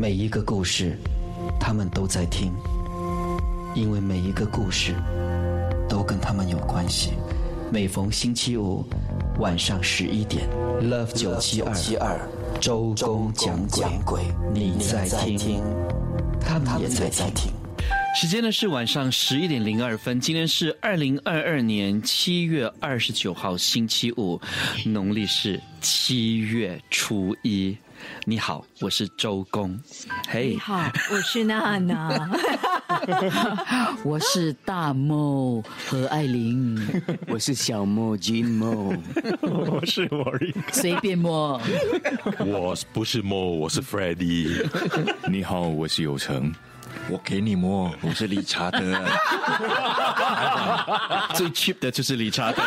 [0.00, 0.96] 每一个故事，
[1.60, 2.50] 他们都在听，
[3.74, 4.94] 因为每一个故事
[5.90, 7.10] 都跟他们有关系。
[7.70, 8.82] 每逢星期五
[9.40, 10.48] 晚上十一点
[10.80, 11.60] ，Love 九七
[11.96, 12.18] 二，
[12.58, 14.22] 周公讲鬼，
[14.54, 15.06] 你在
[15.36, 15.62] 听，
[16.40, 17.52] 他们也在听。
[18.16, 24.40] 时间呢是晚上十一点零二分，今天是二零二二年七月二十九号星期五，
[24.86, 27.76] 农历是七月初一。
[28.24, 29.78] 你好，我是周公。
[30.28, 32.30] 嘿，你好，我是娜娜。
[34.04, 36.78] 我是大猫何爱玲。
[37.28, 38.94] 我是小莫金莫。
[39.42, 40.54] 我是莫瑞。
[40.72, 41.60] 随便摸。
[42.38, 44.68] 我不是莫，我是 Freddie。
[45.28, 46.52] 你好，我是有成。
[47.08, 48.78] 我给你摸，我是理查德。
[51.34, 52.62] 最 cheap 的就是理查德。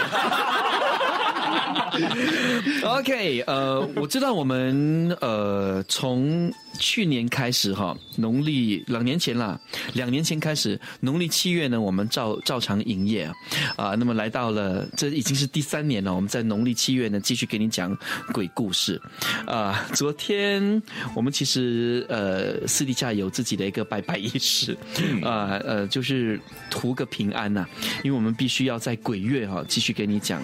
[2.83, 9.59] OK，呃，我知道我们呃从去年开始哈，农历两年前啦，
[9.93, 13.29] 两年前开始，农历七月呢，我们照照常营业
[13.77, 13.95] 啊。
[13.95, 16.13] 那么来到了，这已经是第三年了。
[16.13, 17.97] 我们在农历七月呢，继续给你讲
[18.33, 19.01] 鬼故事
[19.45, 19.85] 啊。
[19.93, 20.81] 昨天
[21.15, 24.77] 我们其实呃私底下有自己的一个拜拜仪式
[25.23, 27.65] 啊，呃，就是图个平安呐，
[28.03, 30.41] 因为我们必须要在鬼月哈继续给你讲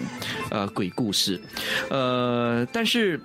[0.50, 1.38] 呃鬼故事。
[1.90, 3.20] 呃，呃但是。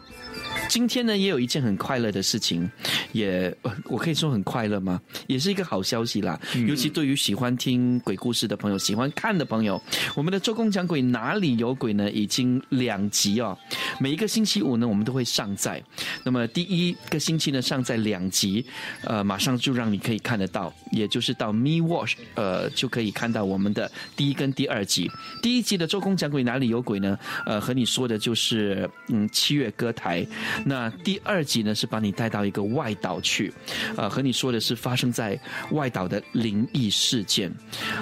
[0.67, 2.69] 今天呢，也有一件很快乐的事情，
[3.13, 4.99] 也我可以说很快乐吗？
[5.27, 6.39] 也是一个好消息啦。
[6.67, 9.81] 尤其对于喜欢听鬼故事的朋友，喜欢看的朋友，
[10.15, 12.11] 我们的周公讲鬼哪里有鬼呢？
[12.11, 13.57] 已经两集哦，
[13.99, 15.81] 每一个星期五呢，我们都会上载。
[16.23, 18.65] 那么第一个星期呢，上载两集，
[19.03, 25.09] 呃，马上就让你可以看得到，也就是到 Me Watch，呃，就可以看到我们的第一跟第二集。
[25.41, 27.17] 第一集的周公讲鬼哪里有鬼呢？
[27.45, 30.25] 呃，和你说的就是嗯，七月歌台。
[30.65, 33.53] 那第二集呢，是把你带到一个外岛去，
[33.95, 35.39] 呃，和你说的是发生在
[35.71, 37.51] 外岛的灵异事件。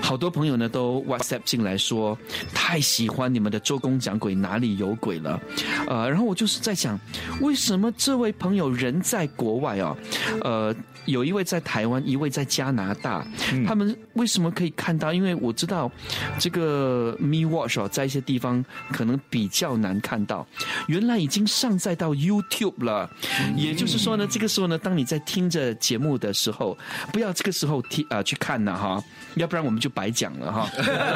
[0.01, 2.17] 好多朋友呢都 WhatsApp 进来说，
[2.53, 5.41] 太喜欢你们的周公讲鬼哪里有鬼了，
[5.87, 6.99] 呃，然后我就是在想，
[7.41, 9.95] 为什么这位朋友人在国外啊，
[10.41, 10.75] 呃。
[11.05, 13.25] 有一位在台湾，一位在加拿大，
[13.67, 15.13] 他们为什么可以看到？
[15.13, 15.91] 因为我知道
[16.39, 20.47] 这个 Me Watch 哦，在一些地方可能比较难看到。
[20.87, 23.09] 原来已经上载到 YouTube 了，
[23.55, 26.77] 也就是说呢，这个时候呢，当你在听着节目的时候，
[27.11, 29.03] 不要这个时候听啊去看呢哈，
[29.35, 30.69] 要不然我们就白讲了哈。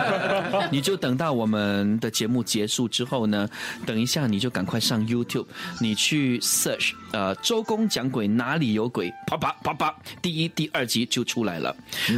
[0.69, 3.47] 你就等到我们的节目结束之后呢，
[3.85, 5.45] 等一下你就赶快上 YouTube，
[5.79, 9.76] 你去 search 呃周公讲鬼哪里有鬼，啪啪啪。
[9.77, 11.75] 八第一、第二集就出来了。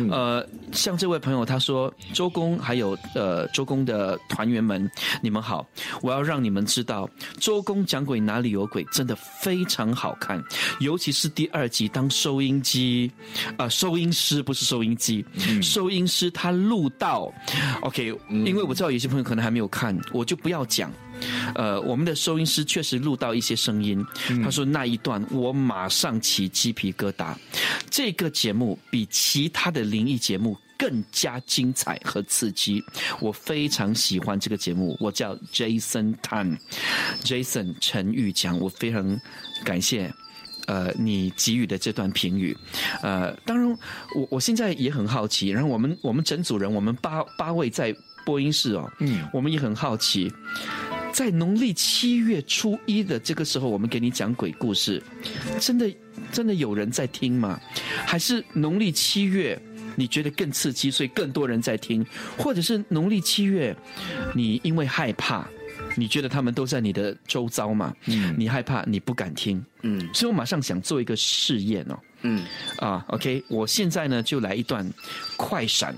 [0.10, 4.90] 呃，像这位朋友他说：“周公还有呃周公的团员们，
[5.22, 5.68] 你们好！
[6.02, 7.10] 我要让你们知道，
[7.40, 10.42] 周公讲鬼哪里有鬼，真的非常好看。
[10.80, 13.12] 尤其是第二集，当收音机
[13.58, 15.26] 啊，收音师不是收音机，
[15.62, 17.32] 收音师他录到
[17.82, 20.92] OK，因为我知道有些朋友可能还没有看，我就不要讲。”
[21.56, 24.06] 呃，我们的收音师确实录到一些声音。
[24.44, 27.36] 他说那一段我马上起鸡皮疙瘩。
[27.90, 32.84] 这个节目比其他的灵异节目更加精彩和刺激，
[33.20, 34.96] 我非常喜欢这个节目。
[35.00, 39.20] 我叫 Jason Tan，Jason 陈玉强，我非常
[39.66, 40.14] 感谢
[40.68, 42.56] 呃你给予的这段评语。
[43.02, 43.70] 呃，当然
[44.16, 47.94] 我我现在也很好奇，然后我们我们整组人，我们八八位在
[48.26, 50.32] 播音室哦，嗯，我们也很好奇。
[51.12, 55.02] 在农历七月初一的这个时候，我们给你讲鬼故事，
[55.60, 55.92] 真的
[56.32, 57.60] 真的有人在听吗？
[58.06, 59.60] 还是农历七月
[59.96, 62.06] 你觉得更刺激，所以更多人在听？
[62.38, 63.76] 或者是农历七月
[64.34, 65.46] 你因为害怕，
[65.96, 67.94] 你觉得他们都在你的周遭嘛？
[68.06, 69.64] 嗯，你害怕，你不敢听。
[69.82, 72.00] 嗯，所以我马上想做一个试验哦。
[72.22, 72.46] 嗯，
[72.78, 74.90] 啊，OK，我现在呢就来一段
[75.36, 75.94] 快闪。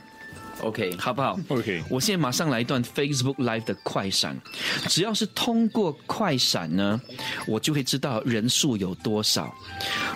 [0.62, 4.40] OK，好不好？OK，我现在马上来一段 Facebook Live 的快闪，
[4.88, 7.00] 只要是通过快闪呢，
[7.48, 9.54] 我就会知道人数有多少。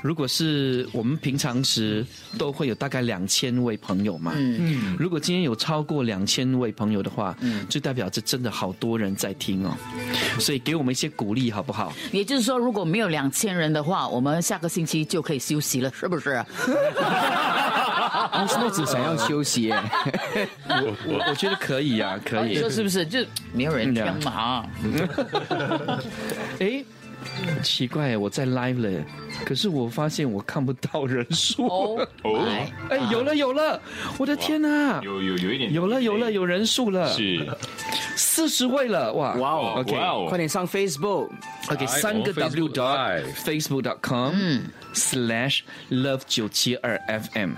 [0.03, 2.05] 如果是我们平常时
[2.37, 9.75] 都会有大概两千位朋友嘛，嗯，如果今天有超过两千位朋友的话，嗯，就代表这真的好多人在听哦，
[10.39, 11.91] 所以给我们一些鼓励好不好？
[12.11, 16.43] 也就是说，如果没有两千人的话，我们下个星期就可以休息了，是不是？
[18.33, 23.05] 我只想要休息，我我我觉得可以啊，可以，说是不是？
[23.05, 23.19] 就
[23.53, 24.65] 没有人听嘛？
[26.59, 26.83] 哎。
[27.63, 29.03] 奇怪，我在 live 了，
[29.43, 31.65] 可是我发现我看不到人数。
[31.67, 32.07] 哦，
[32.45, 33.81] 来，哎，有了有了，
[34.17, 35.01] 我的天哪！
[35.03, 35.73] 有有有一点。
[35.73, 37.45] 有了有了有人数了，是。
[38.15, 39.33] 四十位了，哇。
[39.35, 39.95] 哇哦 OK
[40.29, 44.33] 快点上 Facebook，OK，哎三个 W Facebook dot Facebook dot com
[44.93, 47.53] slash love 九七二 FM。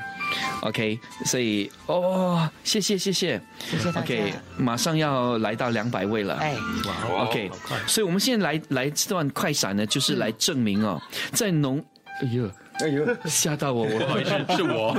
[0.61, 3.41] OK，所以哦，谢谢谢谢。
[3.59, 4.01] 谢谢大家。
[4.01, 6.35] OK，马上要来到两百位了。
[6.35, 6.53] 哎，
[6.85, 7.49] 哇 OK，
[7.85, 11.01] 所以我们现在来来这段快闪呢，就是来证明哦，
[11.31, 12.49] 在农，哎呦
[12.79, 14.29] 哎呦，吓到我，我 不好意思。
[14.55, 14.93] 是我，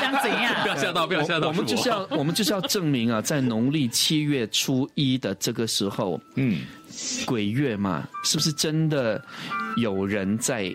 [0.00, 0.68] 想怎样不？
[0.68, 6.62] 要吓到，不要吓到，我们就是要， 我们就是要证明啊，在农历七月初一的这个时候，嗯，
[7.24, 9.22] 鬼月嘛，是不是真的
[9.76, 10.74] 有人在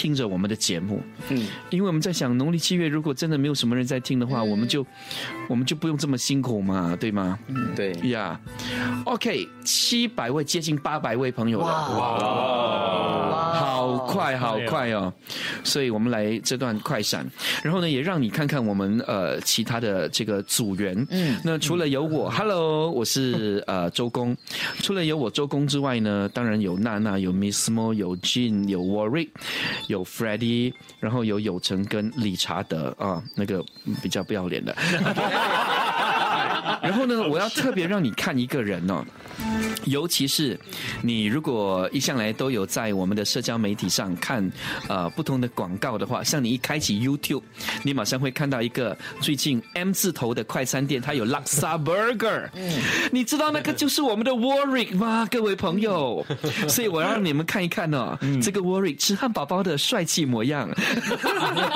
[0.00, 1.02] 听着我们的节目？
[1.28, 4.86] 嗯，因为我们在想，农历七月如果真的没有什么人在听的话，我们就
[5.46, 7.38] 我们就不用这么辛苦嘛，对吗？
[7.76, 8.40] 对，呀、
[9.04, 15.12] o k 七百位，接近八百位朋友了，哇，好快，好快哦！
[15.62, 17.30] 所以我们来这段快闪，
[17.62, 21.06] 然后呢，也让你看看我们呃其他的这个组员。
[21.10, 24.34] 嗯，那除了有我，Hello，我是呃周公。
[24.78, 29.28] 除了有我周公之外呢，当然有娜娜，有 Miss Mo，有 Jean，有 Warwick，
[29.90, 33.64] 有 Freddie，然后有友成跟理查德啊，那个
[34.00, 34.74] 比较不要脸的。
[36.82, 39.04] 然后呢，我要特别让你看一个人哦。
[39.84, 40.58] 尤其是
[41.02, 44.48] 你如果一向来都有在我们的社交媒体上看
[44.88, 47.42] 呃不同的广告的话，像你一开启 YouTube，
[47.82, 52.48] 你马上会看到一个最近 M 字头的快餐店，它有 Laksa Burger，
[53.10, 55.26] 你知道那个就是我们的 Warwick 吗？
[55.30, 56.24] 各位朋友，
[56.68, 60.68] 所以我要让你们看一看哦，这个 Warwick 吃汉堡包的帅气模样。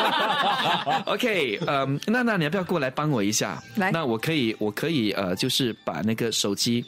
[1.07, 3.63] OK，嗯，娜娜，你要不要过来帮我一下？
[3.77, 6.85] 来那我可以，我可以呃，就是把那个手机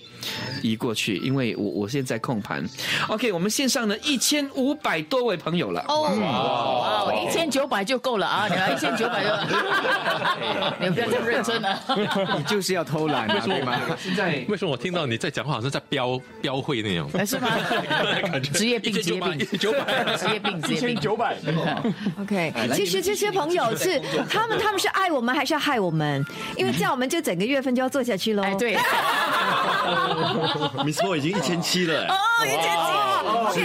[0.71, 2.65] 移过去，因为我我现在控盘。
[3.09, 5.85] OK，我们线上呢一千五百多位朋友了。
[5.89, 8.49] 哦，哇，一千九百就够了啊！
[8.49, 9.31] 你来一千九百就，
[10.85, 11.81] 你不要这么认真啊！
[12.37, 13.81] 你就是要偷懒啊，对吗？
[13.99, 17.09] 现在为什么我听到你在讲话好像在标标会那样？
[17.15, 17.49] 哎是吗？
[18.53, 20.97] 职业病，职业病，九百，职业病，职业病。
[20.97, 21.37] 九百
[22.21, 26.25] ，OK，其实这些朋友是他们，他们是爱我们还是要害我们？
[26.57, 28.43] 因为这样我们就整个月份就要做下去喽。
[28.43, 28.75] 哎，对，
[30.85, 32.61] Miss Mo 已经一千七了，哦，一千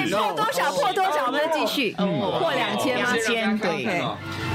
[0.05, 0.15] 七，是。
[0.15, 0.71] 破多少？
[0.71, 1.91] 破多少，我们继续。
[1.93, 3.13] 破两千吗？
[3.13, 4.01] 两千对。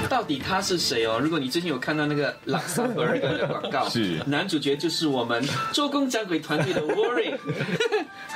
[0.09, 1.19] 到底他是谁哦？
[1.21, 4.23] 如果你最近有看到那个 Laksa Burger 的广告，是。
[4.27, 7.37] 男主角就是我们周公讲鬼团队的 Warren。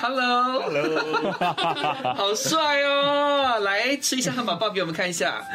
[0.00, 1.32] Hello，Hello，
[2.16, 3.60] 好帅哦！
[3.60, 5.42] 来吃一下汉堡包给我们看一下。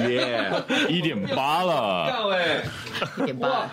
[0.10, 0.52] 耶，
[0.88, 2.62] 一点八了，告哎，
[3.18, 3.70] 一点八，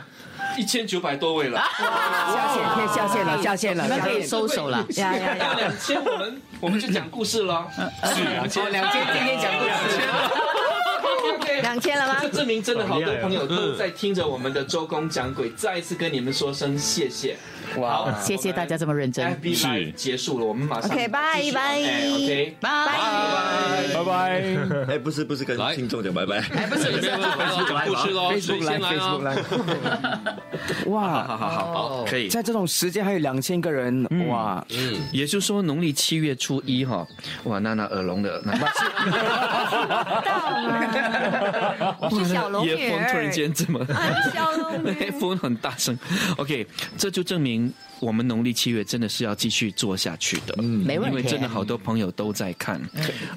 [0.57, 1.61] 一千九百多位了。
[1.79, 4.85] 下线，可以下线了，下线了，可以收手了。
[4.97, 5.55] 呀呀呀！
[5.57, 7.67] 两千，我们我们就讲故事了。
[8.15, 10.01] 是 两千，两千，今天讲故事。
[11.63, 12.29] 两千了吗这？
[12.29, 17.37] 证明真的好多朋友都在听着我们的周公讲鬼，再一次跟你们说声谢谢。
[17.79, 22.71] 哇，谢谢大家这么认真，FB 是 Live 结束了，我们马上 OK，拜继续拜哎 OK，拜。
[22.87, 24.43] 拜拜拜。
[24.95, 27.19] 哎，不是不是跟来听众讲拜拜，哎，不是不是，讲
[27.87, 29.23] 故事喽，谁 Facebook 来先来，Facebook 啊？
[29.25, 30.37] 来。
[30.87, 32.29] 哇，好好好好，可以。
[32.29, 37.07] 在这种时间还有两千个人，哇，嗯也就是说，农历七月初一哈，
[37.45, 38.59] 哇，娜娜耳聋的，那我
[42.11, 43.81] 是小龙女夜风突然间这么。
[43.81, 45.11] 啊小龙女。
[45.19, 45.97] 风很大声
[46.37, 46.67] ，OK，
[46.99, 51.17] 这就证明我们农历七月真的是要继续做下去的，嗯，没问题。
[51.17, 52.79] 因为真的好多朋友都在看，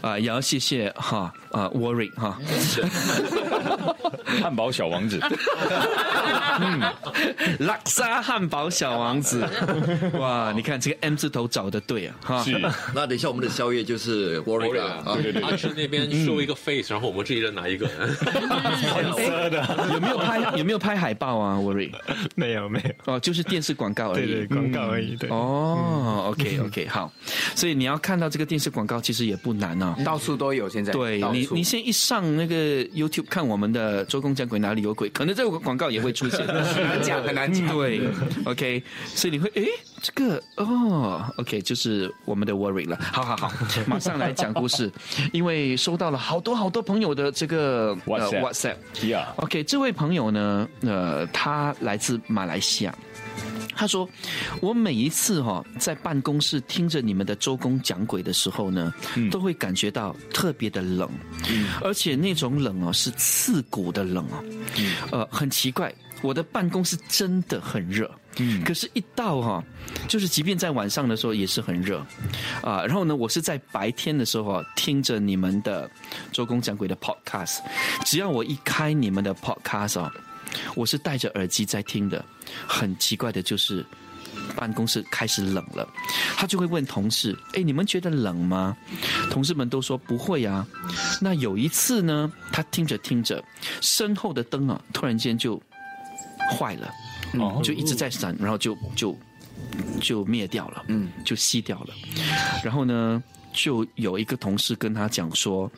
[0.02, 2.38] 啊、也要谢谢哈啊，Worry 哈，
[4.42, 5.20] 汉堡小王子，
[6.62, 6.82] 嗯。
[7.60, 9.46] 拉萨汉堡小王子，
[10.20, 12.60] 哇，你看这个 M 字头找的对啊，哈，是。
[12.94, 17.90] 那等一下我们的宵夜就是 Warrior 啊，对对对，阿吃那边收一个 face，然后我们这一人拿一个。
[19.94, 21.92] 有没有拍有没有拍海报啊，Warren？
[22.36, 25.30] 没有没有，哦，就是电视广告而已，对对，广告而已，对。
[25.30, 27.12] 哦，OK OK，好，
[27.56, 29.96] 所以你要看到这个电视广告，其实也不难啊。
[30.06, 30.92] 到处都有现在。
[30.94, 32.56] 对你，你先一上那个
[32.88, 36.46] YouTube 看我们的周公讲鬼哪里有鬼，可能这个广告也会出现。
[36.48, 37.68] 很难讲，很难讲。
[37.76, 38.02] 对
[38.46, 39.68] ，OK，所以你会诶，
[40.02, 42.98] 这个哦，OK，就是我们的 Worry 了。
[43.02, 43.52] 好好好，
[43.88, 44.92] 马上来讲故事，
[45.34, 49.08] 因为收到了好多好多朋友的这个 WhatsApp WhatsApp。
[49.08, 52.96] 呀，OK，这位朋友呢，呃，他来自马来西亚。
[53.76, 54.08] 他说
[54.62, 58.94] ：“我每一次哈在办公室听着你们的周公讲鬼的时候呢，
[59.32, 61.10] 都会感觉到特别的冷，
[61.82, 64.44] 而且那种冷哦是刺骨的冷哦，
[65.12, 65.94] 呃，很奇怪。
[66.22, 69.64] 我的办公室真的很热，嗯，可是，一到哈，
[70.10, 72.06] 就是即便在晚上的时候也是很热，
[72.62, 75.90] 啊，然后呢，我是在白天的时候啊，听着你们的
[76.34, 77.60] 周公讲鬼的 podcast，
[78.04, 80.12] 只要我一开你们的 podcast 啊，
[80.76, 82.24] 我是戴着耳机在听的，
[82.68, 83.86] 很奇怪的就是。
[84.56, 85.88] 办公室开始冷了，
[86.36, 88.76] 他就会问同事：“哎，你们觉得冷吗？”
[89.30, 90.66] 同事们都说不会啊。
[91.22, 93.44] 那有一次呢，他听着听着，
[93.82, 95.62] 身后的灯啊，突然间就
[96.52, 96.92] 坏了，
[97.64, 99.18] 就一直在闪，然后就就
[100.02, 101.94] 就灭掉了，嗯，就熄掉了。
[102.64, 103.22] 然后呢，
[103.54, 105.72] 就有一个同事跟他讲说：“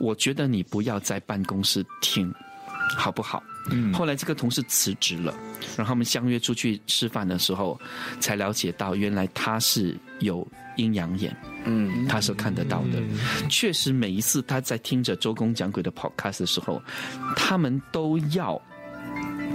[0.00, 2.32] 我觉得你不要在办公室听，
[2.96, 5.34] 好不好？”嗯，后来这个同事辞职了，
[5.76, 7.76] 然后我们相约出去吃饭的时候，
[8.20, 13.02] 才了解到原来他是有阴阳眼，嗯，他是看得到的。
[13.48, 16.80] 确实，每一次他在听着周公讲鬼的 podcast 的时候，
[17.34, 18.60] 他们都要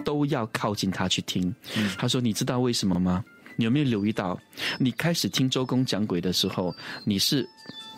[0.04, 1.54] 都要靠近他去听。
[1.98, 3.24] 他说：“你知道为什么吗？
[3.56, 4.38] 你有没有留意到，
[4.78, 7.48] 你开始听周公讲鬼的时候，你是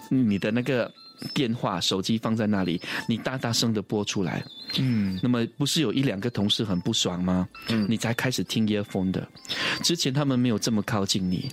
[0.09, 0.93] 你的那个。”
[1.33, 4.43] 电话、手机放在那里，你大大声的播出来。
[4.79, 7.47] 嗯，那么不是有一两个同事很不爽吗？
[7.69, 9.27] 嗯，你才开始听 earphone 的，
[9.83, 11.47] 之前他们没有这么靠近你，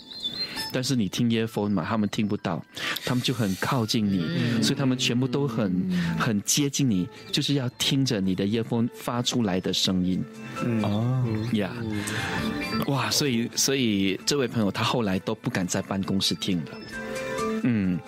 [0.73, 2.65] 但是你听 earphone 嘛，他们听不到，
[3.05, 5.71] 他们就很靠近你，所以他们全部都很
[6.19, 10.25] 很接近你，就是要听着你的 earphone 发出来的声音。
[10.83, 11.23] 哦，
[11.53, 11.71] 呀，
[12.87, 16.71] 哇，所以所以这位朋友他后来都不敢在办公室听了。
[17.65, 17.99] 嗯，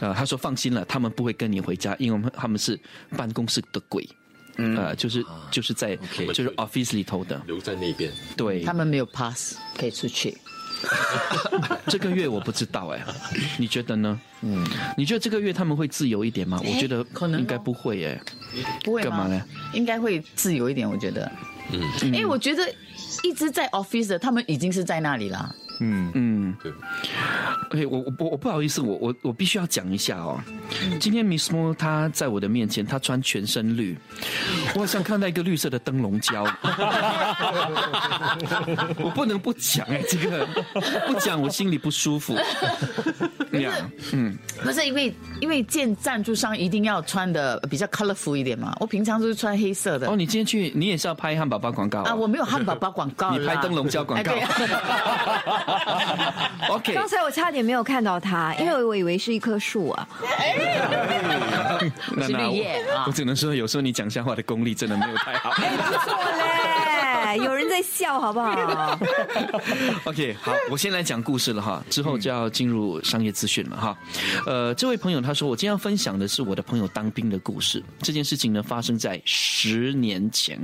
[0.00, 2.78] 呃，他说放心了，他们不会跟你回家，因为我们他们是
[3.16, 4.08] 办公室的鬼，
[4.56, 5.96] 呃，就是就是在
[6.34, 8.12] 就是 office 里头的，留在那边。
[8.36, 10.36] 对，他们没有 pass 可以出去。
[11.88, 13.04] 这个月我不知道哎，
[13.58, 14.20] 你觉得呢？
[14.42, 14.64] 嗯，
[14.96, 16.60] 你觉得这个月他们会自由一点吗？
[16.64, 18.20] 我觉得可能应该不会哎，
[18.84, 19.42] 不会干嘛呢？
[19.74, 21.30] 应该会自由一点，我觉得。
[21.72, 22.62] 嗯，因为，我觉得
[23.24, 25.54] 一直在 office 的，他们已经是在那里了。
[25.80, 26.12] 嗯。
[26.14, 26.72] 嗯，对。
[27.70, 30.40] OK，我我我我不好意思，我我我必须要讲一下哦。
[31.00, 33.96] 今天 Miss Mo 她在我的面前，她穿全身绿，
[34.74, 36.44] 我好像看到一个绿色的灯笼椒。
[38.98, 40.46] 我不能不讲哎，这个
[41.06, 42.36] 不讲我心里不舒服。
[43.60, 43.72] 呀，
[44.12, 48.76] 嗯，不是因为因为见赞助商一定要穿的比较 colorful 一点嘛。
[48.80, 50.08] 我平常都是穿黑色的。
[50.08, 52.14] 哦，你今天去，你也是要拍汉堡包广告啊？
[52.14, 54.32] 我没有汉堡包广告，你拍灯笼胶广告。
[56.70, 60.08] OK，刚才我差点没有看到他，因为我以为是一棵树啊。
[62.22, 63.04] 是绿叶啊！
[63.06, 65.50] 我只能说，有时候你讲笑话的功力真的没有太好。
[65.50, 66.87] 哎，不错嘞，
[67.36, 68.98] 有人在笑，好不好？
[70.04, 73.98] OK，好，我先来讲故事了哈，之后就要进入商业资讯了哈。
[74.46, 77.82] 呃，这位朋友他说，我今天要分享的是我的朋友当兵的故事。
[78.00, 80.58] 这件事情呢，发生在十年前。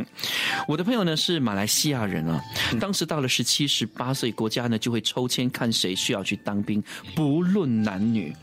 [0.66, 2.40] 我的朋友呢是马来西亚人啊，
[2.80, 6.82] 当时到了十七、十八岁，国家呢就会抽签看谁需要去当兵，
[7.14, 8.34] 不论男女。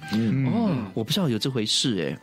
[0.51, 2.17] 哦，我不知道有这回事哎。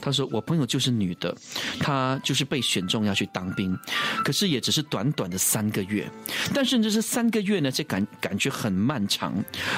[0.00, 1.34] 他说我朋友就是女的，
[1.78, 3.76] 她就是被选中要去当兵，
[4.24, 6.10] 可是也只是短短的三个月。
[6.54, 9.34] 但是这是三个月呢，这感感觉很漫长，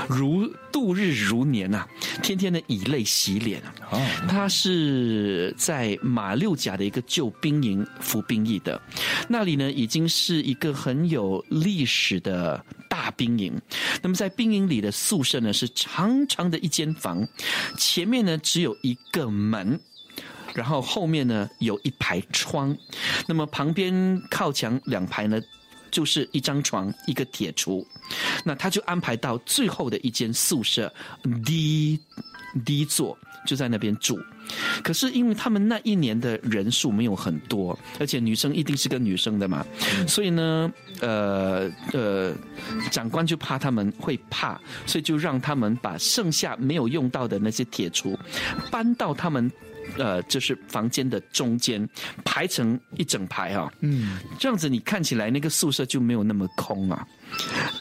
[0.09, 1.87] 如度日如年啊，
[2.23, 3.75] 天天的以泪洗脸啊。
[3.91, 8.81] 哦，他是在马六甲的一个旧兵营服兵役的，
[9.29, 13.53] 那里呢已经是一个很有历史的大兵营。
[14.01, 17.27] 那么在兵营里的宿舍呢是长长的一间房，
[17.77, 19.79] 前面呢只有一个门。
[20.57, 22.75] 然后后面呢有一排窗，
[23.27, 25.39] 那么旁边靠墙两排呢，
[25.91, 27.85] 就是一张床一个铁橱，
[28.43, 30.91] 那他就安排到最后的一间宿舍
[31.45, 32.01] D
[32.65, 34.19] D 座，就在那边住。
[34.83, 39.67] 可是因为他们那一年的人数没有很多，而且女生一定是跟女生的嘛，
[40.09, 42.33] 所以呢，呃呃，
[42.91, 48.17] 长官就怕他们会怕，所以就让他们把剩下没有用到的那些铁橱
[48.71, 49.53] 搬到他们。
[49.99, 51.89] 呃，就是房间的中间
[52.25, 57.07] 排成一整排啊，嗯，这样子你看起来那个宿舍就没有那么空啊，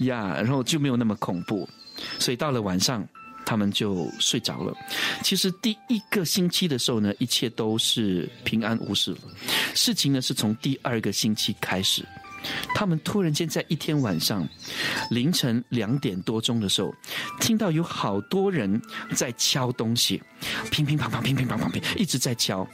[0.02, 1.68] 呀，然后就没有那么恐怖，
[2.20, 3.08] 所以到了晚上
[3.46, 4.74] 他们就睡着了。
[5.24, 9.16] 其实第一个星期的时候呢，一切都是平安无事，
[9.74, 12.06] 事情呢是从第二个星期开始。
[12.74, 14.48] 他们突然间在一天晚上
[15.12, 16.94] 凌晨两点多钟的时候，
[17.40, 18.82] 听到有好多人
[19.14, 20.22] 在敲东西，
[20.72, 22.68] 乒乒乓乓，乒乒乓乓，乒，一直在敲。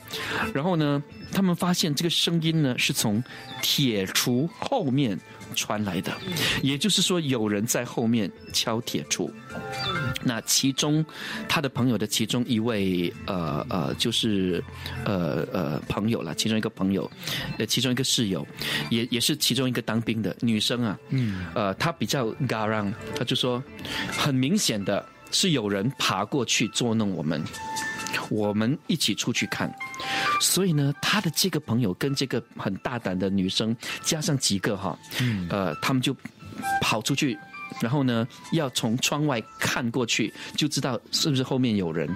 [0.53, 1.01] 然后呢，
[1.31, 3.23] 他们发现这个声音呢是从
[3.61, 5.19] 铁橱后面
[5.55, 6.11] 传来的，
[6.61, 9.31] 也就是说有人在后面敲铁柱。
[10.23, 11.03] 那其中
[11.49, 14.63] 他的朋友的其中一位呃呃就是
[15.03, 17.09] 呃呃朋友了，其中一个朋友，
[17.57, 18.45] 呃其中一个室友，
[18.89, 23.63] 也也是其中一个当兵的女生啊，嗯，呃她比较 garang，她就说
[24.11, 27.43] 很明显的是有人爬过去捉弄我们。
[28.29, 29.73] 我们一起出去看，
[30.39, 34.97] 所以呢，他的这个朋友跟这个很大胆的女生加上几个哈，
[35.49, 36.15] 呃，他们就
[36.81, 37.37] 跑出去，
[37.79, 42.09] 然后呢，要从窗外看过去，就知道是不是后面有人。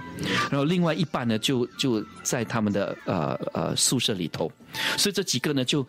[0.49, 4.51] 然后另外一半呢，就就在他们的呃呃宿舍里头，
[4.97, 5.85] 所以这几个呢，就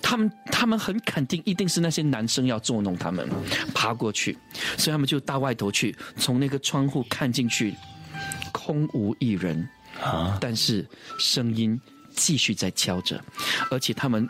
[0.00, 3.28] 他们他们很肯定一定是那些男生要捉弄他们，
[3.74, 4.36] 爬过去，
[4.76, 7.74] 所以他们就到外头去，从那个窗户看进去。
[8.58, 9.68] 空无一人
[10.02, 10.36] 啊！
[10.40, 10.84] 但是
[11.16, 11.80] 声音
[12.16, 13.22] 继续在敲着，
[13.70, 14.28] 而且他们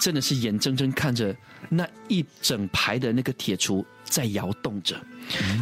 [0.00, 1.34] 真的是眼睁睁看着
[1.68, 4.96] 那一整排的那个铁橱在摇动着，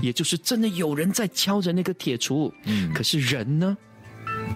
[0.02, 2.52] 也就是真的有人在敲着那个铁橱。
[2.64, 3.75] 嗯，可是人呢？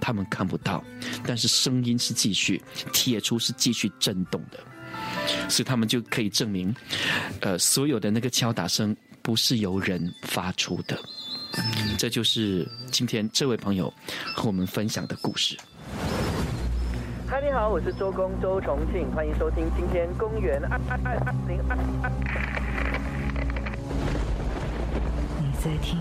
[0.00, 0.84] 他们看不到，
[1.26, 2.60] 但是声音是继续，
[2.92, 4.58] 铁橱是继续震动的，
[5.48, 6.74] 所以他们就可以证明，
[7.40, 11.00] 呃，所有的那个敲打声不是由人发出的。
[11.96, 13.92] 这就是今天这位朋友
[14.34, 15.56] 和我们分享的故事。
[17.28, 21.76] 嗨，你好，我是周公周重庆，欢迎收听今天公园二二二二零二。
[25.40, 25.98] 你在听，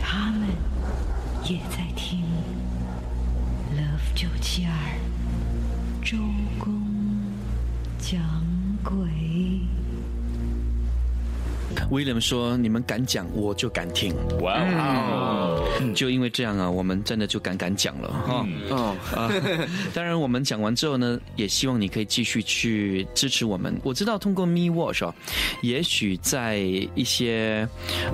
[0.00, 0.48] 他们
[1.44, 2.22] 也在听。
[3.74, 4.72] Love 九七二，
[6.04, 6.16] 周
[6.58, 6.82] 公
[7.98, 8.20] 讲
[8.84, 9.79] 鬼。
[11.90, 14.14] 威廉说：“你们敢讲，我就敢听。
[14.40, 15.64] 哇哦！
[15.94, 18.46] 就因为这样啊，我们真的就敢敢讲了哈。
[18.70, 19.30] 哦啊！
[19.94, 23.74] 当然，我们讲完之后呢，也希望你可以继续去支持我们。
[23.82, 25.14] 我知道通过 Me Watch 哦，
[25.62, 27.68] 也许在一些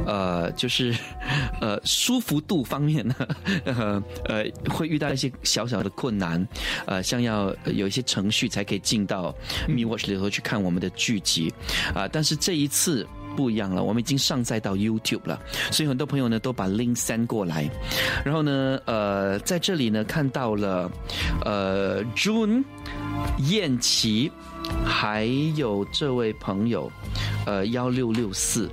[0.06, 0.94] 呃，就是
[1.60, 3.14] 呃舒服度方面呢，
[3.64, 6.46] 呃 呃，会遇到一些小小的困难。
[6.86, 9.34] 呃，像要有一些程序才可以进到
[9.68, 11.52] Me Watch 里头去看我们的剧集
[11.94, 12.08] 啊。
[12.08, 15.38] 但是这一次。”不一样了，我们已经上载到 YouTube 了，
[15.70, 17.70] 所以很多朋友呢都把 link send 过来，
[18.24, 20.90] 然后呢，呃，在这里呢看到了，
[21.44, 22.64] 呃，June
[23.50, 24.32] 燕琪。
[24.84, 26.90] 还有这位朋友，
[27.46, 28.68] 呃，幺六六四，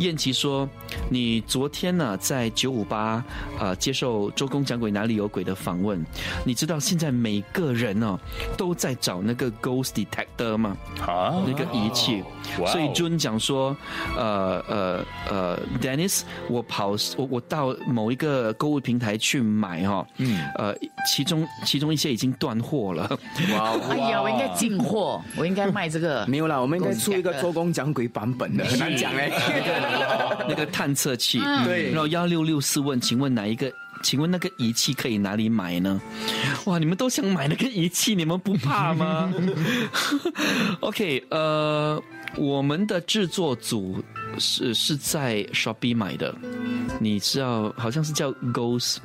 [0.00, 0.68] 燕琪说，
[1.08, 3.24] 你昨天呢在九五八
[3.58, 6.04] 呃接受周公讲鬼哪里有鬼的访问，
[6.44, 8.18] 你知道现在每个人呢
[8.56, 10.76] 都在找那个 ghost detector 吗？
[11.06, 12.22] 啊，那个仪器。
[12.66, 13.76] 所以 June 讲说，
[14.16, 20.74] 呃呃呃，Dennis，我跑我我到某一个购物平台去买哈，嗯，呃，
[21.06, 23.08] 其中其中一些已经断货了。
[23.52, 25.22] 哇，哎呀，我应该进货。
[25.36, 29.30] 我应该卖这个没有啦，我们应该出一个周公讲鬼版本的，很难讲哎。
[30.48, 31.90] 那个探测器，对。
[31.90, 33.72] 然后幺六六四问，请问哪一个？
[34.00, 36.00] 请问那个仪器可以哪里买呢？
[36.66, 39.28] 哇，你们都想买那个仪器，你们不怕吗？
[40.78, 42.00] OK，呃，
[42.36, 44.00] 我们的制作组。
[44.38, 46.34] 是是在 Shopee 买的，
[47.00, 48.98] 你知道好像是叫 Ghost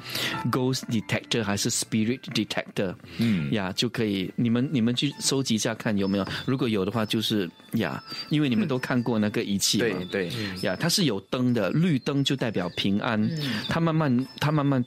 [0.52, 2.96] Ghost Detector 还是 Spirit Detector？
[3.18, 3.52] 嗯。
[3.54, 10.60] 呀，就可以你们你们去收集一下看有没有，如果有的话就是呀，因为你们都看过那个仪器嘛，对对。
[10.62, 13.30] 呀，它是有灯的，绿灯就代表平安，
[13.70, 14.84] 它慢慢它慢慢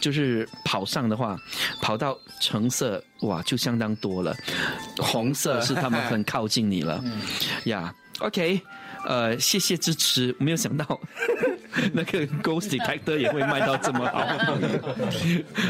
[0.00, 1.36] 就是跑上的话，
[1.80, 4.34] 跑到橙色哇就相当多了，
[4.98, 7.02] 红色是他们很靠近你了，
[7.64, 8.60] 呀，OK。
[9.08, 10.36] 呃，谢谢支持。
[10.38, 11.00] 没有想到
[11.94, 14.22] 那个 Ghost Detector 也会卖到这么好。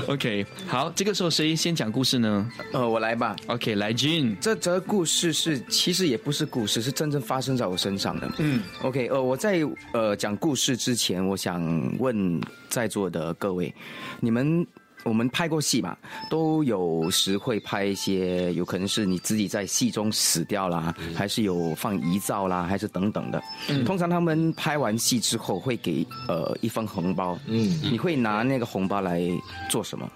[0.12, 2.51] OK，好，这个时候谁先讲故事呢？
[2.72, 3.37] 呃，我来吧。
[3.46, 4.37] OK，来 Jin。
[4.40, 8.29] 这则故事是其实也不是故事，是真正发生在我身上的。
[8.38, 9.61] 嗯，OK，呃，我在
[9.92, 11.62] 呃讲故事之前，我想
[12.01, 13.72] 问在座的各位，
[14.18, 14.66] 你们。
[15.08, 15.96] 我们拍过戏嘛，
[16.28, 23.42] 都有时会拍一些，有可能是你自己在戏中死掉啦，还是有放遗照啦，还是等等的。
[23.86, 29.22] 通常他们拍完戏之后会给呃一封红包，嗯，你会拿那个红包来
[29.70, 30.08] 做什么？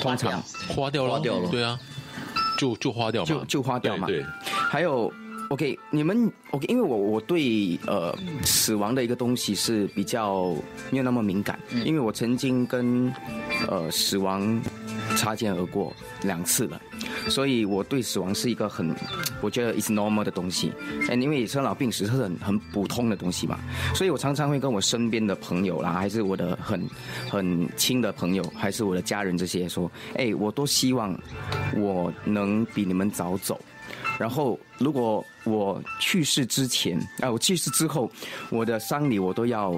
[0.00, 0.42] 通常。
[0.68, 1.78] 花掉了，花掉了，对啊，
[2.58, 4.06] 就就花掉嘛，就就花掉嘛。
[4.06, 4.24] 对，
[4.70, 5.12] 还有。
[5.48, 10.52] OK，你们 OK，因为我我对呃死亡的一个东西是比较
[10.90, 13.12] 没有那么敏感，因为我曾经跟
[13.68, 14.60] 呃死亡
[15.16, 16.80] 擦肩而过两次了，
[17.28, 18.94] 所以我对死亡是一个很，
[19.40, 20.72] 我觉得 is normal 的东西。
[21.08, 23.58] 哎，因为生老病死是很很普通的东西嘛，
[23.94, 26.82] 所以我常常会跟我身边的朋友啦，还是我的很
[27.30, 31.16] 很亲的朋友，还是我的家人这些说，哎，我都希望
[31.76, 33.60] 我能比你们早走。
[34.18, 38.10] 然后，如果我去世之前啊，我去世之后，
[38.50, 39.70] 我的丧礼我都要，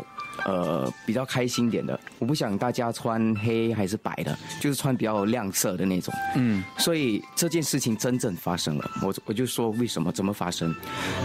[0.46, 1.98] 呃，比较开心点的。
[2.18, 6.14] 我不想大家穿黑还是白的，就是穿比较亮色的那种。
[6.36, 10.74] 嗯，所以这件事情真正发生了，我我就说为什么怎么发生？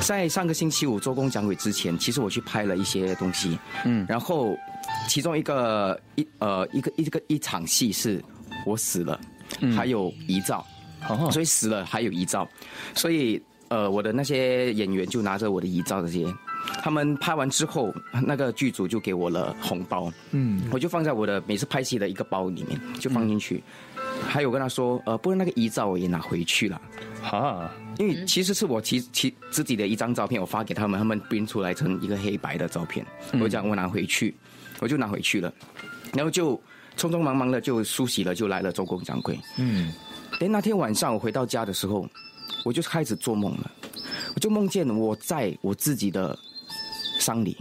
[0.01, 3.57] 在上个星期五周公讲鬼之前，其实我去拍了一些东西。
[3.85, 4.57] 嗯，然后
[5.07, 8.23] 其中一个一呃一个一个一场戏是
[8.65, 9.19] 我死了，
[9.75, 10.65] 还有遗照。
[11.31, 12.47] 所以死了还有遗照，
[12.93, 16.25] 所以呃，我的那些演员就拿着我的遗照这些，
[16.81, 17.93] 他们拍完之后，
[18.25, 23.63] 那个剧组就给我了红包，嗯，我就放在我的每次拍戏的一个包里面，就放进去。
[24.27, 26.79] 还有跟他说，呃，不然那个遗照我也拿回去了，
[27.21, 33.03] 哈，因为其实是我其其自己的一张照片，我发给他们，他们编出来成一个黑白的照片，
[33.41, 34.35] 我讲我拿回去，
[34.79, 35.51] 我就拿回去了，
[36.13, 36.55] 然后就
[36.95, 39.91] 匆匆忙忙的就梳洗了，就来了周公掌柜，嗯。
[40.43, 42.05] 哎，那天晚上我回到家的时候，
[42.65, 43.71] 我就开始做梦了。
[44.35, 46.37] 我就梦见我在我自己的
[47.17, 47.55] 丧礼，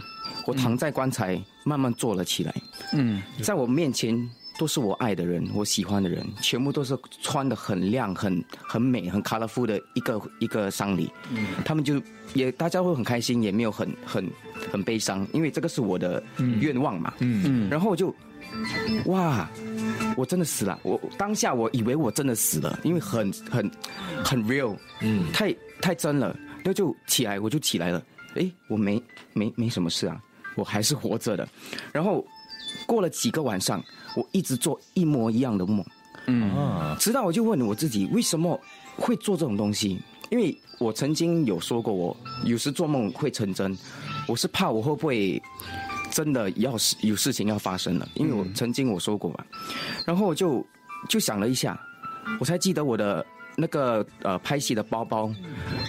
[0.45, 2.53] 我躺在棺材，慢慢坐了起来。
[2.91, 11.09] 嗯，在我面前都是我爱的人，我喜欢的人，全部都是穿的很亮、很很美、很 colorful 的一个一个丧礼。
[11.31, 12.01] 嗯，他们就
[12.33, 14.29] 也大家会很开心，也没有很很
[14.69, 16.21] 很悲伤，因为这个是我的
[16.59, 17.13] 愿望嘛。
[17.19, 18.13] 嗯嗯，然后我就。
[19.05, 19.49] 哇，
[20.15, 20.79] 我真的死了！
[20.83, 23.71] 我当下我以为我真的死了，因为很很
[24.23, 26.35] 很 real，嗯，太太真了。
[26.57, 28.01] 然后就起来，我就起来了。
[28.35, 29.01] 哎，我没
[29.33, 30.21] 没没什么事啊，
[30.55, 31.47] 我还是活着的。
[31.91, 32.25] 然后
[32.85, 33.83] 过了几个晚上，
[34.15, 35.85] 我一直做一模一样的梦，
[36.27, 38.59] 嗯，直到我就问我自己，为什么
[38.95, 39.99] 会做这种东西？
[40.29, 43.77] 因为我曾经有说过，我有时做梦会成真，
[44.27, 45.41] 我是怕我会不会。
[46.13, 49.43] 真的要是有事情要发生了，因为我曾经我说过嘛，
[50.05, 50.63] 然后我就
[51.09, 51.77] 就想了一下，
[52.39, 55.33] 我才记得我的那个呃拍戏的包包，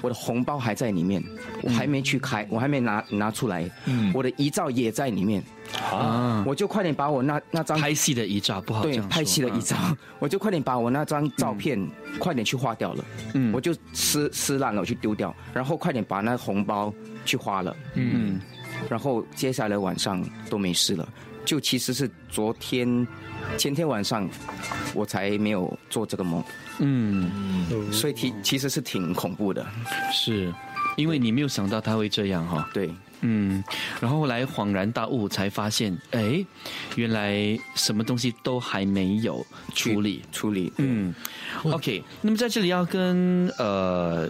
[0.02, 1.22] 我的红包还在里面，
[1.62, 3.70] 我还没去开，我还没拿拿出来，
[4.14, 5.44] 我的遗照也在里面，
[5.92, 9.76] 啊，我就快点把我那那张拍戏的遗照不好对拍戏的遗照，
[10.18, 11.78] 我就快点把我那张照片
[12.18, 16.92] 快点去花掉了，嗯，我就撕撕烂了我去丢掉，然后快点把那红包
[17.26, 18.40] 去花了，嗯。
[18.88, 21.08] 然后接下来晚上都没事了，
[21.44, 23.06] 就其实是昨天、
[23.56, 24.28] 前天晚上
[24.94, 26.42] 我才没有做这个梦，
[26.78, 29.66] 嗯，所以其其实是挺恐怖的，
[30.12, 30.52] 是
[30.96, 32.90] 因为你没有想到他会这样哈，对。
[33.26, 33.64] 嗯，
[34.02, 36.44] 然后来恍然大悟，才发现，哎，
[36.94, 40.70] 原来什么东西都还没有处理处理。
[40.76, 41.14] 嗯
[41.62, 44.28] ，OK，那么在这里要跟呃，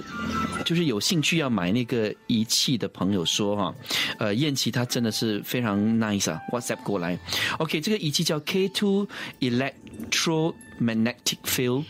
[0.65, 3.75] 就是有兴趣要买那个仪器的朋友说哈，
[4.21, 7.19] 呃，燕琪他真的是非常 nice 啊，WhatsApp 过来
[7.59, 9.09] ，OK，这个仪器叫 K2
[9.41, 11.83] Electromagnetic Field，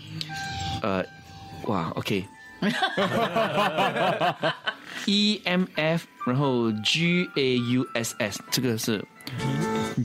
[0.81, 1.05] 呃，
[1.67, 2.25] 哇，OK。
[5.07, 9.05] E M F，然后 G A U S S，这个是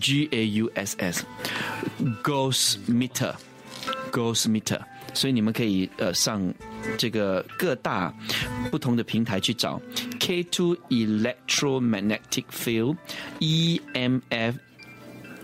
[0.01, 4.81] G A U S S，Ghost Meter，Ghost Meter，
[5.13, 6.53] 所以你们可以呃上
[6.97, 8.13] 这个各大
[8.69, 9.81] 不同的平台去找
[10.19, 12.97] K Two Electromagnetic Field
[13.39, 14.57] E M F，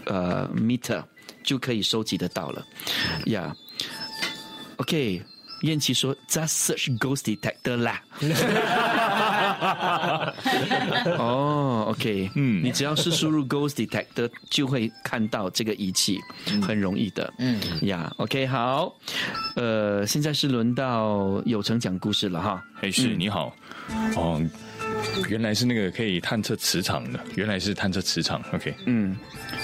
[0.06, 1.04] 呃 Meter
[1.44, 2.66] 就可以收集得到了
[3.26, 5.24] ，Yeah，OK。
[5.62, 8.04] 燕琪说：“Just search ghost detector 啦。”
[11.18, 16.20] 哦，OK，嗯，你只要是输入 ghost detector，就会看到这个仪器，
[16.62, 17.34] 很容易的。
[17.40, 18.94] 嗯，呀，OK，好，
[19.56, 22.64] 呃，现在是轮到有成讲故事了哈。
[22.76, 23.54] 嘿，是你好，
[24.16, 24.42] 哦。
[25.30, 28.42] 原来是那个可以探测磁场的，原来是探测磁场。
[28.54, 29.16] OK，嗯，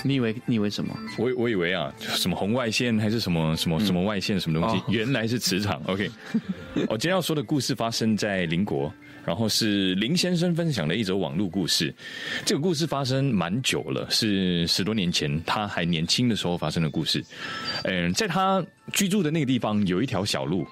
[0.03, 0.95] 你以为你以为什么？
[1.17, 4.81] 我我以为啊，什么红外线还是什么什么什么外线什么东西？
[4.87, 5.81] 原来是磁场。
[5.87, 6.09] OK，
[6.87, 8.91] 我 今天要说的故事发生在邻国，
[9.25, 11.93] 然后是林先生分享的一则网络故事。
[12.45, 17.23] 这个故事发生蛮久了，是十多年前他还年轻的时候发生的故事。
[17.83, 20.65] 嗯，在他居住的那个地方有一条小路，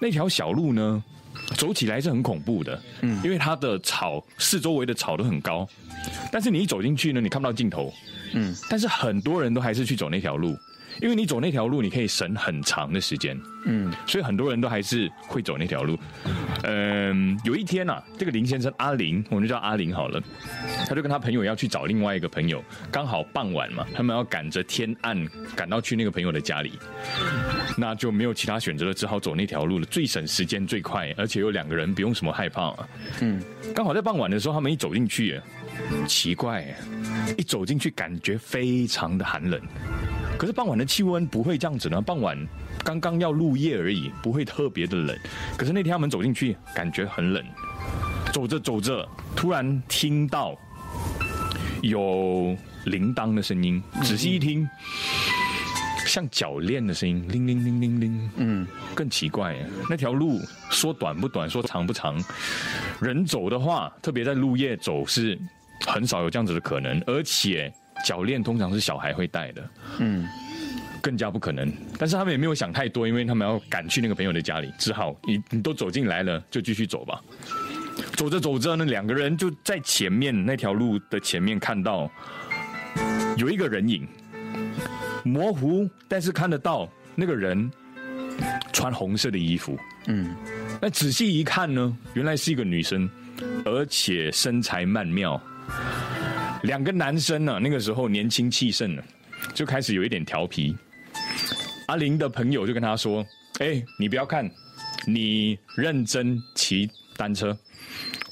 [0.00, 1.02] 那条小路呢？
[1.56, 5.66] 走起来是很恐怖的，嗯，因为它的草四周围的草都很高，
[6.30, 7.92] 但是你一走进去呢，你看不到尽头，
[8.34, 10.56] 嗯，但是很多人都还是去走那条路，
[11.00, 13.38] 因为你走那条路，你可以省很长的时间。
[13.66, 15.98] 嗯，所以很多人都还是会走那条路。
[16.62, 20.22] 嗯，有一天啊，这个林先生阿林，我们就叫阿林好了，
[20.88, 26.72] 他就跟他朋友要去找另外一个朋友，刚好傍晚嘛，他们要赶着天暗赶到去那个朋友的家里，
[27.76, 32.74] 那就没有其他选择了，只好走那条路了，最省时间最快，而且有两个人不用什么害怕。
[33.20, 33.42] 嗯，
[33.74, 35.38] 刚好在傍晚的时候，他们一走进去，
[36.06, 36.66] 奇怪，
[37.36, 39.60] 一走进去感觉非常的寒冷。
[40.40, 42.34] 可是傍晚的气温不会这样子呢，傍晚
[42.82, 45.14] 刚刚要入夜而已，不会特别的冷。
[45.54, 47.44] 可是那天他们走进去，感觉很冷。
[48.32, 50.56] 走着走着，突然听到
[51.82, 54.66] 有铃铛的声音，仔细一听，
[56.06, 58.30] 像铰链的声音，铃铃铃铃铃。
[58.36, 59.54] 嗯，更奇怪，
[59.90, 62.18] 那条路说短不短，说长不长。
[62.98, 65.38] 人走的话，特别在入夜走，是
[65.86, 67.70] 很少有这样子的可能，而且。
[68.04, 70.26] 脚链通常是小孩会戴的，嗯，
[71.00, 71.70] 更加不可能。
[71.98, 77.20] 但是他们也没有想太多，因为他们要赶去那个朋友的家里，只好你你都走进来了，就继续走吧。
[78.16, 82.10] 走着走着呢，两个人就在前面那条路的前面看到
[83.36, 84.06] 有一个人影，
[85.22, 87.70] 模糊，但是看得到那个人
[88.72, 90.34] 穿红色的衣服，嗯，
[90.80, 93.08] 那仔细一看呢，原来是一个女生，
[93.66, 95.40] 而且身材曼妙。
[96.62, 99.02] 两个男生呢，那个时候年轻气盛呢，
[99.54, 100.76] 就开始有一点调皮。
[101.86, 103.26] 阿玲的朋友就跟他说
[103.58, 104.48] ：“哎，你不要看，
[105.06, 107.56] 你认真骑单车，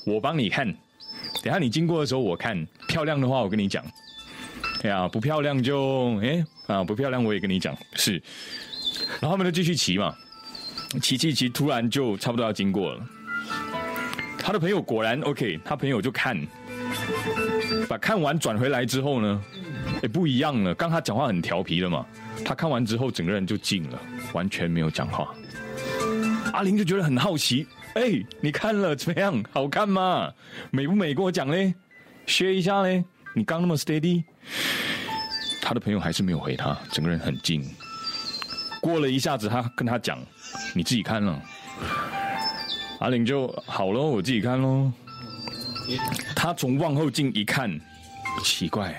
[0.05, 0.67] 我帮你看。
[1.43, 3.85] 等下你经过的时候，我看漂亮的话，我跟你讲。
[4.83, 8.23] 哎呀，不漂亮就哎啊，不漂亮我也跟你讲是。
[9.21, 10.15] 然后他们就继续骑嘛，
[11.01, 13.07] 骑骑骑，突然就差不多要经过了。
[14.39, 16.39] 他的朋友果然 OK，他朋友就看。”
[17.89, 19.43] 把看完转回来之后呢，
[20.03, 20.75] 也不一样了。
[20.75, 22.05] 刚他讲话很调皮的嘛，
[22.45, 23.99] 他看完之后整个人就静了，
[24.33, 25.35] 完全没有讲话。
[26.53, 29.43] 阿玲就觉得很好奇，哎，你看了怎么样？
[29.53, 30.33] 好看吗？
[30.71, 31.15] 美不美？
[31.15, 31.75] 跟我讲嘞，
[32.27, 33.05] 学一下嘞。
[33.35, 34.25] 你刚那么 steady，
[35.63, 37.63] 他的朋友还是没有回他，整个人很静。
[38.81, 40.19] 过了一下子，他跟他讲，
[40.75, 41.41] 你自己看了。
[43.01, 44.91] 阿玲就好喽，我自己看喽。
[46.35, 47.71] 他从望后镜一看，
[48.43, 48.95] 奇怪，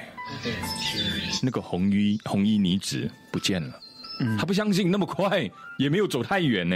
[1.41, 3.79] 那个红衣红衣女子不见了。
[4.37, 6.75] 他不相信那么快，也没有走太远呢。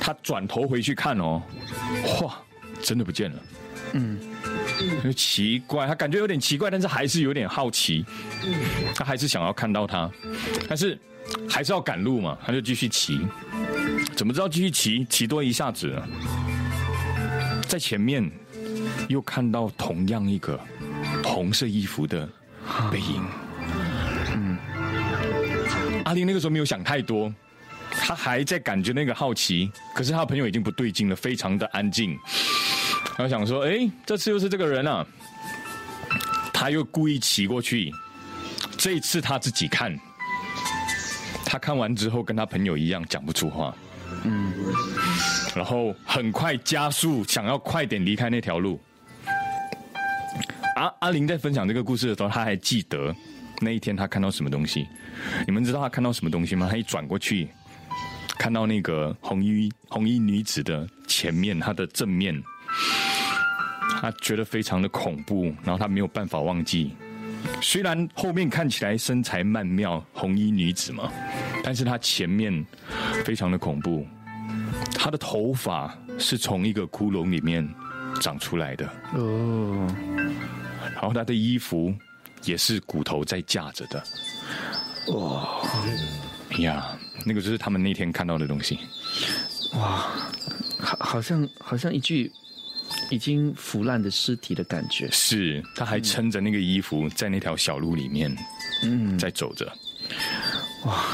[0.00, 1.40] 他转头回去看哦，
[2.20, 2.36] 哇，
[2.82, 3.42] 真的不见了。
[3.92, 4.18] 嗯，
[5.14, 8.04] 奇怪，他感觉有点奇怪，但是还是有点好奇。
[8.94, 10.10] 他还是想要看到他，
[10.68, 10.98] 但是
[11.48, 13.20] 还是要赶路嘛，他就继续骑。
[14.16, 15.04] 怎么知道继续骑？
[15.08, 15.94] 骑多一下子，
[17.68, 18.28] 在前面。
[19.08, 20.58] 又看到同样一个
[21.24, 22.28] 红色衣服的
[22.90, 23.24] 背影。
[24.34, 24.58] 嗯，
[26.04, 27.32] 阿玲那个时候没有想太多，
[27.90, 29.70] 他还在感觉那个好奇。
[29.94, 32.18] 可是他的朋友已经不对劲了，非常的安静。
[33.16, 35.04] 他想说：“哎，这次又是这个人啊！”
[36.54, 37.92] 他又故意骑过去。
[38.76, 39.98] 这一次他自己看，
[41.44, 43.74] 他看完之后跟他朋友一样讲不出话。
[44.24, 44.52] 嗯，
[45.54, 48.80] 然后很快加速，想要快点离开那条路。
[50.76, 53.14] 阿阿玲在分享这个故事的时候，他还记得
[53.60, 54.86] 那一天他看到什么东西。
[55.46, 56.68] 你们知道他看到什么东西吗？
[56.70, 57.48] 他一转过去，
[58.38, 62.40] 看到那个红衣红衣女子的前面，她的正面，
[64.00, 66.92] 他觉得非常的恐怖，然后他没有办法忘记。
[67.60, 71.10] 虽然后面看起来身材曼妙红衣女子嘛，
[71.64, 72.64] 但是她前面
[73.24, 74.06] 非常的恐怖。
[74.94, 77.68] 她的头发是从一个窟窿里面
[78.20, 79.86] 长出来的哦。
[80.94, 81.94] 然后她的衣服
[82.44, 84.02] 也是骨头在架着的，
[85.12, 85.60] 哇
[86.58, 86.96] 呀，
[87.26, 88.78] 那个就是他们那天看到的东西，
[89.74, 90.08] 哇，
[90.78, 92.32] 好，好像好像一具
[93.10, 95.08] 已经腐烂的尸体的感觉。
[95.10, 98.34] 是，他还撑着那个衣服在那条小路里面，
[98.82, 99.70] 嗯，在走着。
[100.84, 101.04] 哇，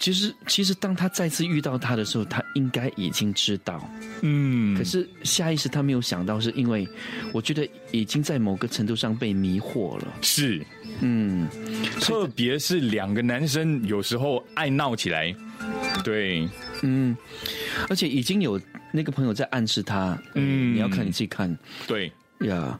[0.00, 3.82] 其实其实当他再次遇到他的时候，他应该已经知道，
[4.20, 6.86] 嗯，可是下意识他没有想到，是因为
[7.32, 10.08] 我觉得已经在某个程度上被迷惑了。
[10.20, 10.64] 是，
[11.00, 11.48] 嗯，
[12.00, 15.34] 特别是两个男生有时候爱闹起来，
[16.04, 16.46] 对，
[16.82, 17.16] 嗯，
[17.88, 18.60] 而且已经有
[18.92, 22.78] 那个朋友在暗示他，嗯，你要看你自己看，对呀。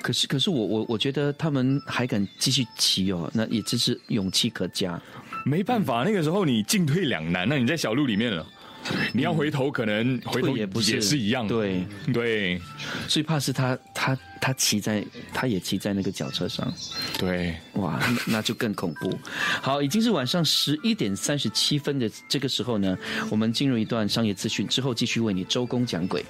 [0.00, 5.00] 可是可是我我我觉得他们还敢继续骑哦，那也真是勇气可嘉。
[5.44, 8.46] 没办法，那个时候你进退两难，那你在小路里面了，
[9.12, 12.60] 你要回头，可能回头也不也是一样，对对。
[13.06, 16.72] 最怕是他他他他骑在他也骑在那个脚车上，
[17.18, 19.18] 对，哇，那那就更恐怖。
[19.60, 22.96] 好，已经是晚上十一点三十七分的这个时候呢，
[23.30, 26.24] 我们进入一段商业资讯之后，继续为你周公讲鬼。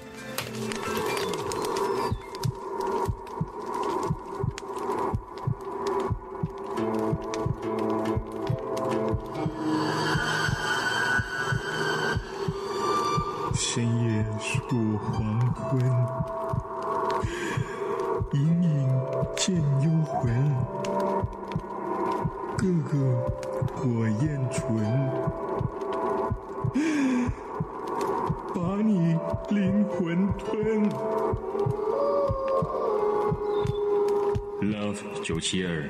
[35.49, 35.83] 七二，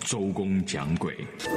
[0.00, 1.14] 周公讲鬼。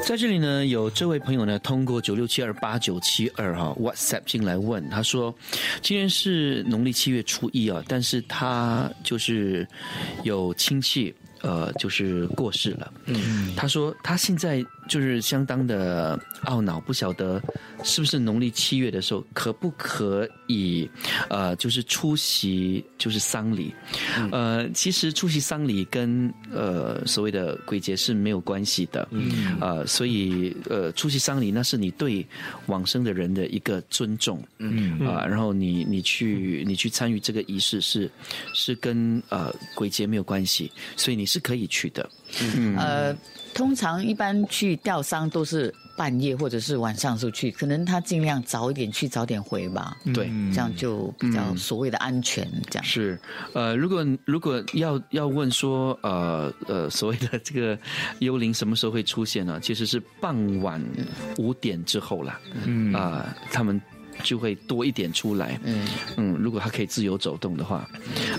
[0.07, 5.33] 在这里呢，有这位朋友呢，通过九六七二八九七二哈 WhatsApp 进来问，他说，
[5.81, 9.67] 今天是农历七月初一啊，但是他就是
[10.23, 12.93] 有亲戚呃，就是过世了。
[13.07, 17.41] 嗯，他说他现在就是相当的懊恼，不晓得
[17.83, 20.89] 是不是农历七月的时候可不可以
[21.29, 23.73] 呃，就是出席就是丧礼。
[24.31, 29.07] 呃，其实出席丧礼跟呃所谓的鬼节是没有关系的。
[29.11, 32.25] 嗯，呃，所以呃出席丧礼那是你对
[32.67, 34.41] 往生的人的一个尊重。
[34.57, 38.09] 嗯啊、然后你你去你去参与这个仪式是
[38.53, 42.09] 是跟呃鬼节没有关系，所以你是可以去的。
[42.55, 43.15] 嗯呃，
[43.53, 49.97] 通常一般去吊丧都是半夜或者是晚上时候去，可能他尽量早一点去，早点回吧。
[50.13, 52.47] 对这样就比较所谓的安全。
[52.69, 53.19] 这样是，
[53.53, 57.77] 呃，如果如果要要问说，呃呃，所谓的这个
[58.19, 59.59] 幽灵什么时候会出现呢？
[59.61, 60.83] 其实是傍晚
[61.37, 62.39] 五点之后啦。
[62.65, 63.79] 嗯啊、他们
[64.23, 65.59] 就会多一点出来。
[65.63, 67.87] 嗯嗯，如果他可以自由走动的话，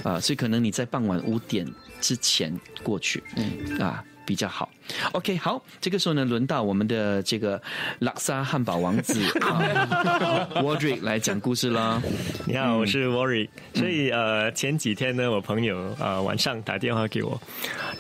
[0.03, 1.67] 啊、所以可能你在傍晚五点
[2.01, 4.05] 之前过去，嗯啊。
[4.25, 4.69] 比较好
[5.13, 7.61] ，OK，好，这个时候呢，轮到我们的这个
[7.99, 12.01] 拉萨汉堡王子 啊 Wardrick 来讲故事啦。
[12.47, 13.49] 你好，我是 Worry。
[13.75, 17.41] 所以呃，前几天呢，我朋友呃晚上打电话给我，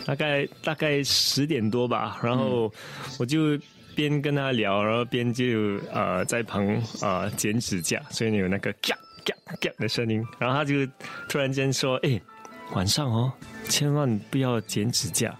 [0.04, 2.72] 大概大概十点多吧，然后
[3.18, 3.58] 我就
[3.94, 6.66] 边跟他聊，然后边就呃在旁
[7.00, 10.86] 呃剪指甲，所以有那个嘎嘎嘎的声音，然后他就
[11.28, 12.20] 突然间说：“哎，
[12.72, 13.32] 晚上哦，
[13.68, 15.34] 千万不要剪指甲。”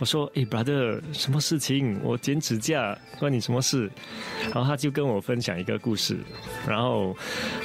[0.00, 1.98] 我说：“哎，brother，什么事情？
[2.04, 3.90] 我剪指甲关你什么事？”
[4.54, 6.16] 然后他就跟我分享一个故事，
[6.66, 7.16] 然后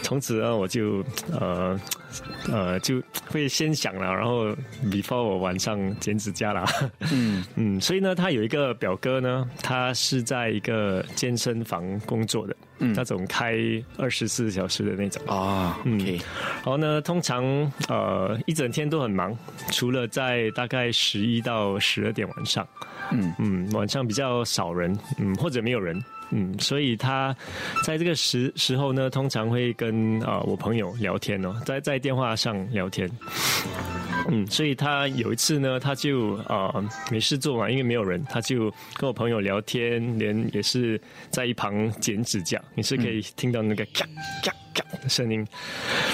[0.02, 1.80] 从此呢，我就呃
[2.50, 4.48] 呃就会先想了，然后
[4.86, 6.66] before 我晚上剪指甲啦。
[7.12, 13.58] 嗯 嗯，所以呢，他有一个表哥呢，他是在一个健身房工作的，那种开
[13.98, 15.22] 二十四小时的那种。
[15.28, 15.80] 啊。
[15.86, 17.44] 嗯，然后呢，通常
[17.88, 19.38] 呃一整天都很忙，
[19.72, 22.68] 除了在大概十一到十二点晚上，
[23.12, 23.34] 嗯。
[23.40, 26.04] 嗯，晚上比较少人，嗯，或者没有人。
[26.32, 27.36] 嗯，所以他
[27.84, 33.10] 在这个时时候呢，通常会跟啊、呃、我朋友聊天哦，在在电话上聊天。
[34.30, 44.06] 嗯，所以他有一次呢，他就呃没事做嘛，因为没有人，他就跟我朋友聊天，连也是在一旁剪指甲，你是可以听到那个咔
[44.42, 45.46] 咔咔的声音。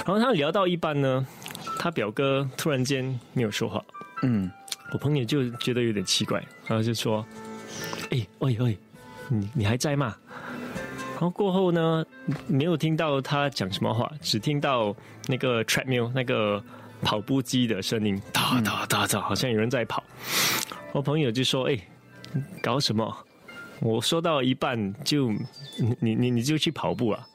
[0.06, 1.26] 然后他聊到一半呢，
[1.78, 3.84] 他表哥突然间没有说话，
[4.24, 4.52] 嗯，
[4.92, 7.24] 我朋友就觉得有点奇怪，然后就说
[8.10, 8.76] ：“哎，喂喂。”
[9.30, 10.16] 你你还在吗？
[11.14, 12.06] 然后过后呢，
[12.48, 14.96] 没有听到他讲什么话，只听到
[15.28, 16.64] 那个 treadmill 那个
[17.02, 20.02] 跑步机的声音，哒哒哒哒，好像有人在跑。
[20.94, 21.78] 我朋友就说：“哎，
[22.64, 23.14] 搞什么？
[23.82, 27.28] 我说到一半就你你你你就去跑步啊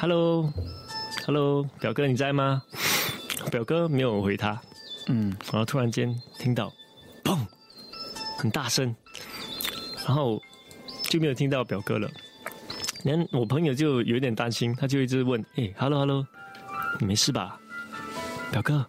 [0.00, 2.62] ？”Hello，Hello，表哥你在吗？
[3.50, 4.60] 表哥没有回他。
[5.06, 6.72] 嗯，然后突然间听到，
[7.22, 7.38] 砰，
[8.36, 8.92] 很大声，
[10.04, 10.42] 然后。
[11.14, 12.10] 就没有听到表哥了，
[13.04, 16.26] 连我朋友就有点担心，他就一直问：“哎，hello hello，
[16.98, 17.56] 你没事吧，
[18.50, 18.84] 表哥？”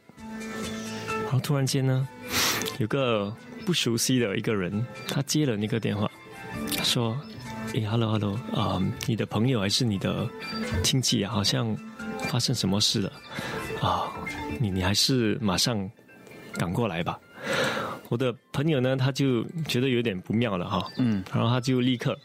[1.21, 2.07] 然后突然间呢，
[2.79, 3.31] 有个
[3.63, 6.09] 不熟悉的一个人，他接了那个电话，
[6.75, 7.15] 他说
[7.77, 10.27] ：“哎，hello hello，啊、你的朋友还是你的
[10.83, 11.31] 亲戚啊？
[11.31, 11.77] 好像
[12.21, 13.11] 发生什么事了
[13.81, 14.11] 啊？
[14.59, 15.87] 你你还是马上
[16.53, 17.19] 赶过来吧。”
[18.09, 22.17] 我的朋友呢，他就觉得有点不妙了哈，嗯，然后他就立刻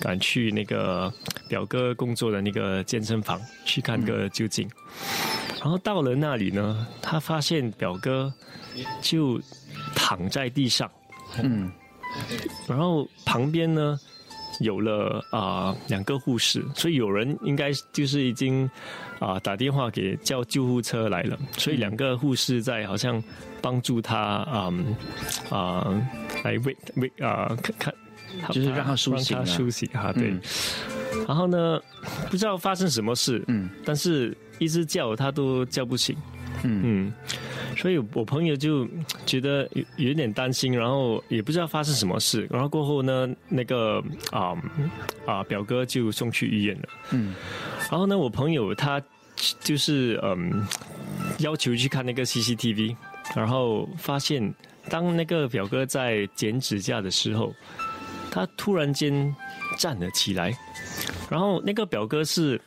[0.00, 1.12] 赶去那个
[1.48, 4.68] 表哥工作的那个健身房去看个究竟。
[5.60, 8.32] 然后到了那里呢，他发现表哥
[9.00, 9.40] 就
[9.94, 10.90] 躺在地上，
[11.42, 11.70] 嗯，
[12.68, 13.98] 然后旁边呢
[14.60, 18.68] 有了啊两个护士，所以有人应该就是已经
[19.18, 23.22] 啊打电话给叫救护车来了，所以两个护士在好像
[23.60, 24.72] 帮助他啊
[25.50, 26.08] 啊
[26.44, 27.94] 来喂喂啊看看，
[28.50, 29.40] 就是让他苏醒啊。
[29.40, 30.34] 让他苏醒啊，对。
[31.26, 31.80] 然后呢，
[32.30, 36.16] 不知道发生什么事，嗯，但是一直叫他都叫不醒，
[36.62, 36.82] 嗯。
[36.84, 37.12] 嗯，
[37.78, 38.86] 所以我朋友就
[39.24, 44.02] 觉得有有点担心，然后也不知道发生什么事，然后过后呢，那个
[44.32, 44.52] 啊
[45.24, 47.32] 啊表哥就送去医院了，嗯，
[47.88, 49.00] 然后呢，我朋友他
[49.60, 50.66] 就是嗯
[51.38, 52.96] 要求去看那个 CCTV，
[53.36, 54.52] 然后发现
[54.90, 57.54] 当那个表哥在剪指甲的时候，
[58.28, 59.32] 他突然间
[59.78, 60.52] 站了起来。
[61.30, 62.60] 然后那个表哥是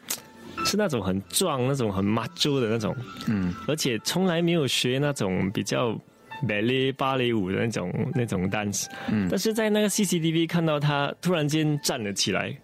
[0.72, 2.96] 是那种很壮、那种很 macho 的那种，
[3.28, 6.00] 嗯，而且从来没有学那种比较
[6.48, 12.56] ballet 芭蕾舞的那种那种 dance，嗯，但是在那个 CCTV 看到他突然间站了起来，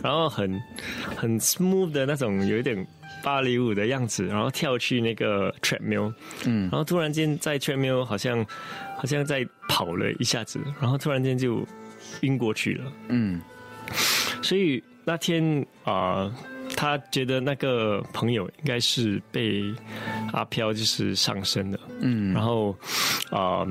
[0.00, 0.62] 然后很
[1.16, 2.86] 很 smooth 的那种有一点
[3.24, 6.14] 芭蕾舞的样子，然后跳去那个 treadmill，
[6.44, 8.46] 嗯，然后突然间在 treadmill 好像
[8.96, 11.66] 好像在跑了一下子，然后突然间就
[12.20, 13.40] 晕过去了，嗯，
[14.40, 14.80] 所以。
[15.08, 16.28] 那天啊，
[16.76, 19.74] 他觉得那个朋友应该是被
[20.32, 22.76] 阿飘就是上身的，嗯，然后
[23.30, 23.66] 啊，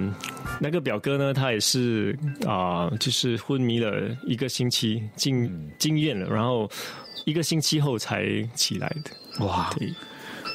[0.59, 6.69] 那个表哥呢，他也是啊，就是昏迷了一个星期，进进院了，然后
[7.25, 9.45] 一个星期后才起来的。
[9.45, 9.93] 哇，对，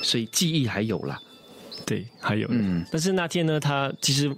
[0.03, 1.19] 所以记忆还有啦，
[1.87, 4.29] 对，还有，嗯，但是那天呢，他其实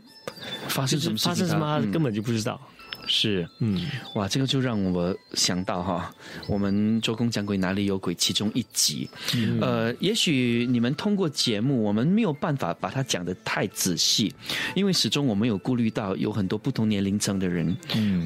[0.68, 2.60] 发生什么发生什么，他根本就不知道。
[3.06, 6.14] 是，嗯，哇，这个就让我想到哈，
[6.48, 9.58] 我们周公讲鬼哪里有鬼其中一集，嗯。
[9.60, 14.32] 呃，也许你们通过节目，我们没有办法把它讲的太仔细，
[14.74, 17.76] 因为始终我们有顾虑到有很多不同年龄层的人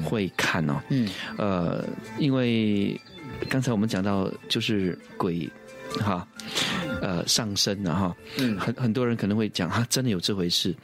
[0.03, 1.85] 会看哦，嗯，呃，
[2.19, 2.99] 因为
[3.49, 5.49] 刚才我们讲到就是鬼。
[6.01, 6.27] 哈，
[7.01, 10.75] 呃，上升了哈，嗯，很很多人可能会讲哈，真的有这回事，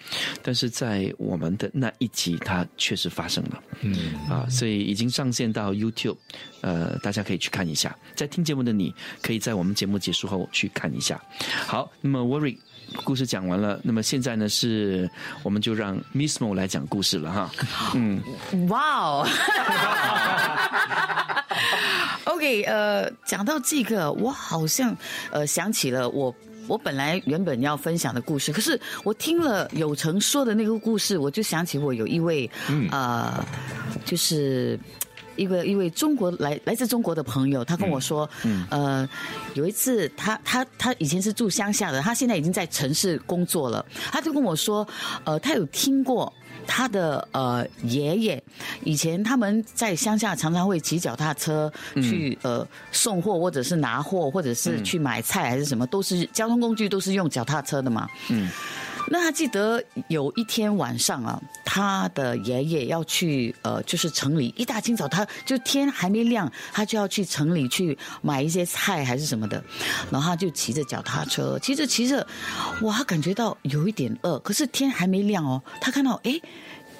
[0.41, 3.95] 但是在我们的那一集，它确实发生了，嗯，
[4.29, 6.17] 啊，所以已经上线到 YouTube，
[6.61, 7.95] 呃，大家可以去看一下。
[8.15, 11.21] 在听节目的你，可以在我们节目结束后去看一下。
[11.65, 12.57] 好，那么 Worry
[13.03, 15.09] 故事讲完了，那么现在呢，是
[15.41, 17.51] 我们就让 Miss Mo 来讲故事了哈，
[17.95, 18.21] 嗯，
[18.67, 19.27] 哇哦。
[22.25, 24.95] OK，呃，讲到这个，我好像
[25.31, 26.33] 呃想起了我
[26.67, 32.49] 我本来原本要分享的故事，可是我听了有成说的那个故事，我就想起我有一位
[32.91, 33.45] 呃，
[34.05, 34.79] 就是
[35.35, 38.29] 一个一位中国来来自中国的朋友，他跟我说，
[38.69, 39.07] 呃，
[39.53, 44.87] 有一次他他他以前是住乡下的，他现在已经在城市工作了，他就跟我说，
[45.25, 46.31] 呃，他有听过。
[46.67, 48.41] 他的呃爷爷
[48.83, 58.07] 以前他们在乡下常常会骑脚踏车去呃送货或者是拿货或者是去买菜还是什么都是交通工具都是用脚踏车的嘛。
[58.29, 58.49] 嗯。
[59.07, 69.63] 那他记得有一天晚上啊，他的爷爷要去呃就是城里一大清早他就天还没亮他就要去城里去买一些菜还是什么的，
[70.09, 72.25] 然后他就骑着脚踏车骑着骑着，
[72.81, 76.39] 哇他感觉到有一点饿，可是天还没亮哦，他看到哎。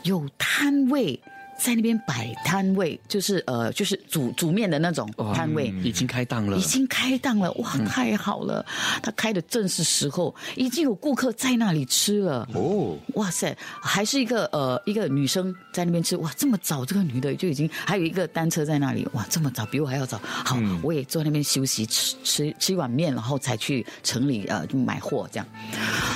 [0.03, 1.17] 有摊位
[1.57, 8.65] 在那边摆摊位，就是呃，就是煮煮面的那种摊位，已经开档了，已经开档了，哇，太好了！
[9.01, 12.47] 他开的正是时候，已经有顾客在那里吃了。
[12.53, 20.19] 哦，哇塞，还是一个呃一个女生在那边吃，哇，这么早，这个女的就已经还有一个单车在那里，哇，这么早，比我还要早。
[20.23, 25.47] 好，我也坐那边休息，吃吃吃一碗面，然后才去城里呃买货这样，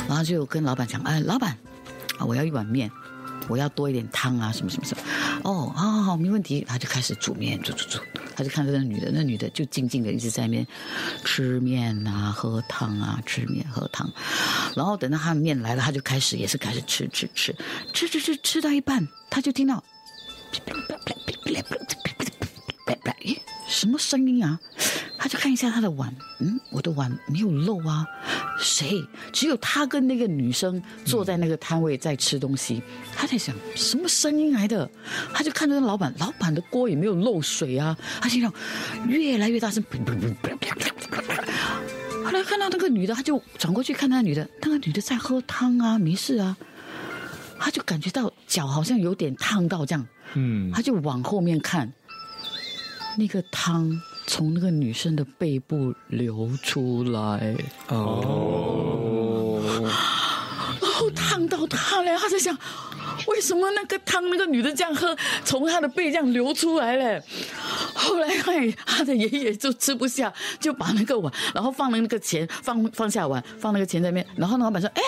[0.07, 1.51] 然后就跟老板讲，哎，老板
[2.17, 2.91] 啊，我要一碗面。
[3.47, 5.03] 我要多一点汤啊，什么什么什么，
[5.43, 6.65] 哦，好好好，没问题。
[6.67, 7.99] 他就开始煮面，煮煮煮。
[8.35, 10.67] 他就看着那女的，那女的就静静的一直在那边
[11.23, 14.07] 吃面啊，喝汤啊，吃面喝汤。
[14.75, 17.55] 然后等到他的面来了，他就开始也是开始吃吃吃，
[17.93, 19.83] 吃吃吃吃到一半，他就听到，
[23.67, 24.59] 什么声音啊？
[25.17, 28.05] 他就看一下他的碗，嗯，我的碗没有漏啊。
[28.59, 29.03] 谁？
[29.33, 32.81] 只有他跟那个女生坐在那个摊位在吃东西。
[33.15, 34.89] 他在想什么声音来的？
[35.33, 37.97] 他就看着那老板，老板的锅也没有漏水啊。
[38.21, 38.53] 他心想
[39.07, 39.83] 越来越大声，
[42.23, 46.55] 后来看到那个女的，他就转过去看那女的，那个女的在喝汤啊，没事啊。
[47.59, 51.91] 他就感觉到脚好像有点烫到这样，嗯，他就往后面看，
[53.17, 54.01] 那个汤。
[54.29, 57.55] 从那个女生的背部流出来
[57.87, 59.61] 哦，
[60.81, 62.53] 然后烫到他了，他在想，
[63.27, 65.15] 为什么那个汤那个女的这样喝，
[65.45, 67.23] 从她的背这样流出来嘞？
[67.95, 74.27] 后来哎，他的爷爷就吃不下，就把那个碗，然后放了那个钱，放放下碗，放那个钱在那边。
[74.35, 75.01] 然后老板说：“哎，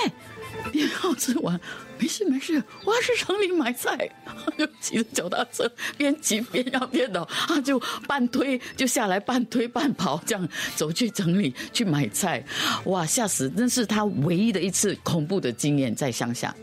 [0.71, 1.59] 你要吃完？
[1.99, 4.09] 没事没事，我要去城里买菜。
[4.57, 12.43] ”就骑着脚踏车，边骑边要边倒，他就半推就下来，半推半跑，这样走去城里去买菜。
[12.85, 13.51] 哇，吓死！
[13.55, 16.55] 那是他唯一的一次恐怖的经验，在乡下。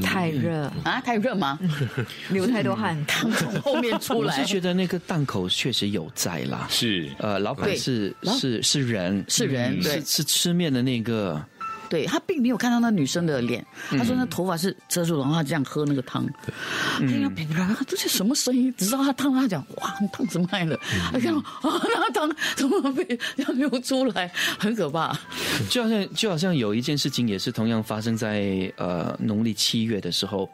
[0.00, 1.00] 太热啊！
[1.00, 1.58] 太热吗？
[2.30, 4.32] 流太多汗，汤从后面出来。
[4.36, 11.44] 我是觉得那个档口确实有在啦，是呃，老板是是是人，是人，是，是吃面的那个。
[11.92, 16.26] 对他并没有看到那女生的脸，他说那头发是遮住，然后他这样喝那个汤。
[17.02, 18.72] 哎呀，噼噼啪，这是什么声音？
[18.78, 20.74] 只知道他烫，他讲哇，烫什么来了？
[21.12, 24.26] 他看到啊，那汤怎么被要流出来？
[24.58, 25.14] 很可怕。
[25.68, 30.48] 就好像就好像有一件事情也是同样发生在呃农历七月的时候，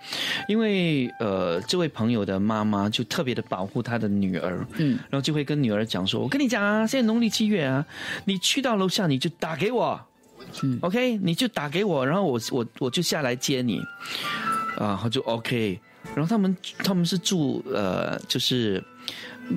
[0.48, 7.86] 因为呃这位朋友的妈妈就特别的保护她的女儿，嗯，然后就会跟女儿讲说：“我跟你讲啊，现在农历七月啊，
[8.24, 10.00] 你去到楼下你就打给我。”
[10.80, 13.80] OK，你就打给我，然后我我我就下来接你，
[14.76, 15.78] 啊，他就 OK，
[16.14, 18.82] 然后他们他们是住呃，就是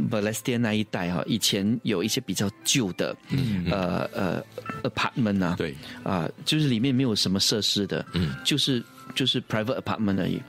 [0.10, 3.66] b a l e s t i a 那一带哈，以前有一些比较旧的，嗯。
[3.72, 4.44] 呃呃
[4.84, 8.84] apartment 啊，对，啊，就是里面没有什么设施的，嗯，就是
[9.14, 10.42] 就是 private apartment 而已，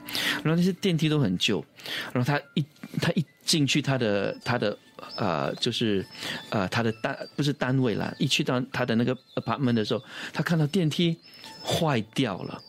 [0.43, 1.63] 然后那些电梯都很旧，
[2.11, 2.65] 然后他一
[3.01, 4.77] 他一进去他的他的。
[5.15, 6.05] 呃，就是
[6.49, 8.13] 呃，他的单不是单位啦。
[8.17, 11.17] 一去到他的那个 apartment 的时候，他看到电梯
[11.65, 12.61] 坏掉了，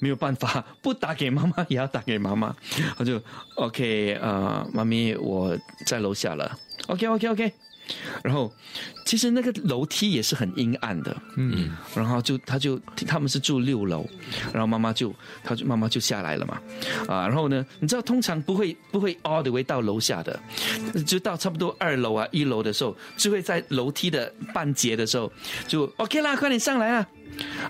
[0.00, 2.54] 没有办法，不打给妈妈也要打给妈妈。
[2.98, 3.20] 我就
[3.56, 5.56] OK，呃，妈咪我
[5.86, 6.58] 在楼下了。
[6.86, 7.52] OK，OK，OK。
[8.22, 8.52] 然后，
[9.04, 14.08] 其实那个楼梯也是很阴暗的，嗯，然后就他就他们是住六楼，
[14.52, 15.14] 然后妈妈就
[15.44, 16.60] 他就妈妈就下来了嘛，
[17.06, 20.38] 啊，然后呢，你知道通常不会不会 all the way 到楼下的，
[21.06, 25.32] 就到差不多二楼啊一楼的时候，就会在楼梯的半截的时候
[25.68, 27.08] 就 OK 啦，快点上来啊，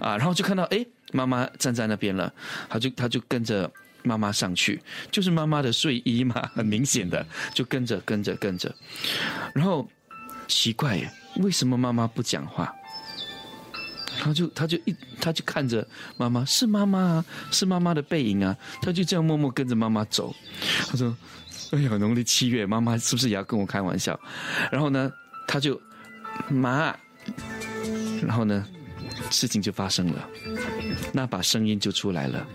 [0.00, 2.32] 啊，然后就看到哎妈妈站在那边了，
[2.70, 3.70] 他就他就跟着
[4.02, 8.74] 妈妈上去，就是妈妈的睡衣嘛，很明显的就跟着跟着跟着，
[9.52, 9.86] 然后。
[10.48, 12.72] 奇怪耶，为什么妈妈不讲话？
[14.18, 15.86] 他就他就一他就看着
[16.16, 20.34] 妈妈，是妈妈啊，是妈妈的背影啊，他就这样默默跟着妈妈走。
[20.88, 21.14] 他说
[21.72, 24.18] ：“哎呀，农历七月，妈妈是不是也要跟我开玩笑？”
[24.72, 25.12] 然后呢，
[25.46, 25.80] 他就
[26.48, 26.96] 妈，
[28.22, 28.66] 然后呢，
[29.30, 30.28] 事情就发生了，
[31.12, 32.46] 那把声音就出来了。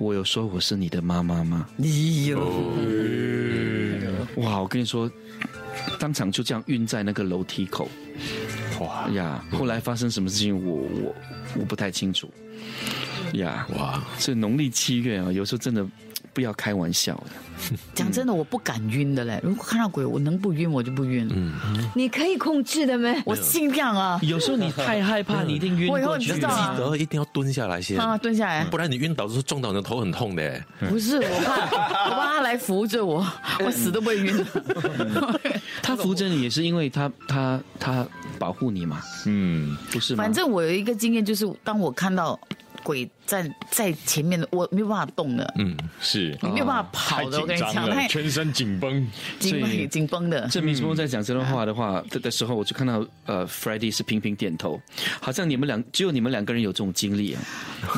[0.00, 1.68] 我有说我是你的妈妈吗？
[1.76, 2.40] 你有？
[4.36, 5.10] 哇，我跟你说。
[5.98, 7.88] 当场就这样晕在那个楼梯口，
[8.80, 9.44] 哇呀！
[9.50, 11.14] 后来发生什么事情，我我
[11.58, 12.32] 我不太清楚，
[13.34, 14.02] 呀哇！
[14.18, 15.86] 这农历七月啊，有时候真的
[16.32, 17.30] 不要开玩笑的。
[17.94, 19.38] 讲真的，我不敢晕的嘞。
[19.42, 21.28] 如果看到鬼，我能不晕我就不晕。
[21.34, 21.52] 嗯，
[21.94, 23.14] 你可以控制的吗？
[23.26, 24.18] 我尽量啊。
[24.22, 30.62] 有时候你太害怕，你一定晕我以后记得一定要蹲下来先啊，蹲下来，不然你晕倒的时候撞到你的头很痛的。
[30.88, 31.54] 不是，我怕
[32.06, 33.26] 我怕他来扶着我，
[33.64, 34.44] 我死都不会晕。
[35.82, 38.06] 他扶着你也是因为他他他
[38.38, 39.02] 保护你嘛。
[39.26, 40.16] 嗯，不是。
[40.16, 42.38] 反正我有一个经验，就是当我看到。
[42.82, 45.54] 鬼在在前面的，我没有办法动的。
[45.58, 47.40] 嗯，是你没有办法跑的。
[47.40, 49.06] 我跟你讲，太全身紧绷，
[49.38, 50.48] 紧绷紧绷的。
[50.48, 54.80] 郑明说在讲这段话的话的的时候，我就看到呃 f r e d d y 是频频点头，
[55.20, 57.42] 好像你们两只有你们两个人有这种经历啊。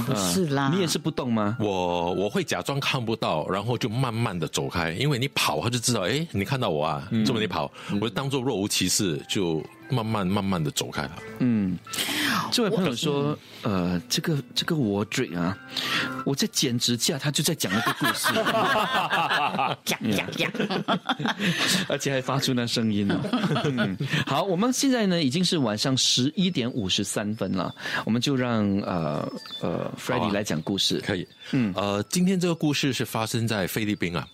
[0.06, 1.56] 不是啦，你也是不动吗？
[1.58, 9.62] 我我会假装看不到，然后就慢慢的走开，因为你跑他就知道，哎，你看到我啊，这么你跑，我就当做若无其事就。
[9.90, 11.18] 慢慢慢慢的走开了。
[11.40, 11.78] 嗯，
[12.52, 15.56] 这位朋友说，呃，这个这个我嘴啊，
[16.24, 18.28] 我在剪指甲，他就在讲那个故事，
[19.84, 20.52] 讲 讲讲，
[21.88, 23.18] 而且还发出那声音呢。
[24.26, 27.74] 好，我们现在呢已经是晚上十一点五十三分了，
[28.04, 31.26] 我们就让呃呃 f r e d d y 来讲故事，可以。
[31.52, 34.26] 嗯，呃，今天这个故事是发生在菲律宾啊，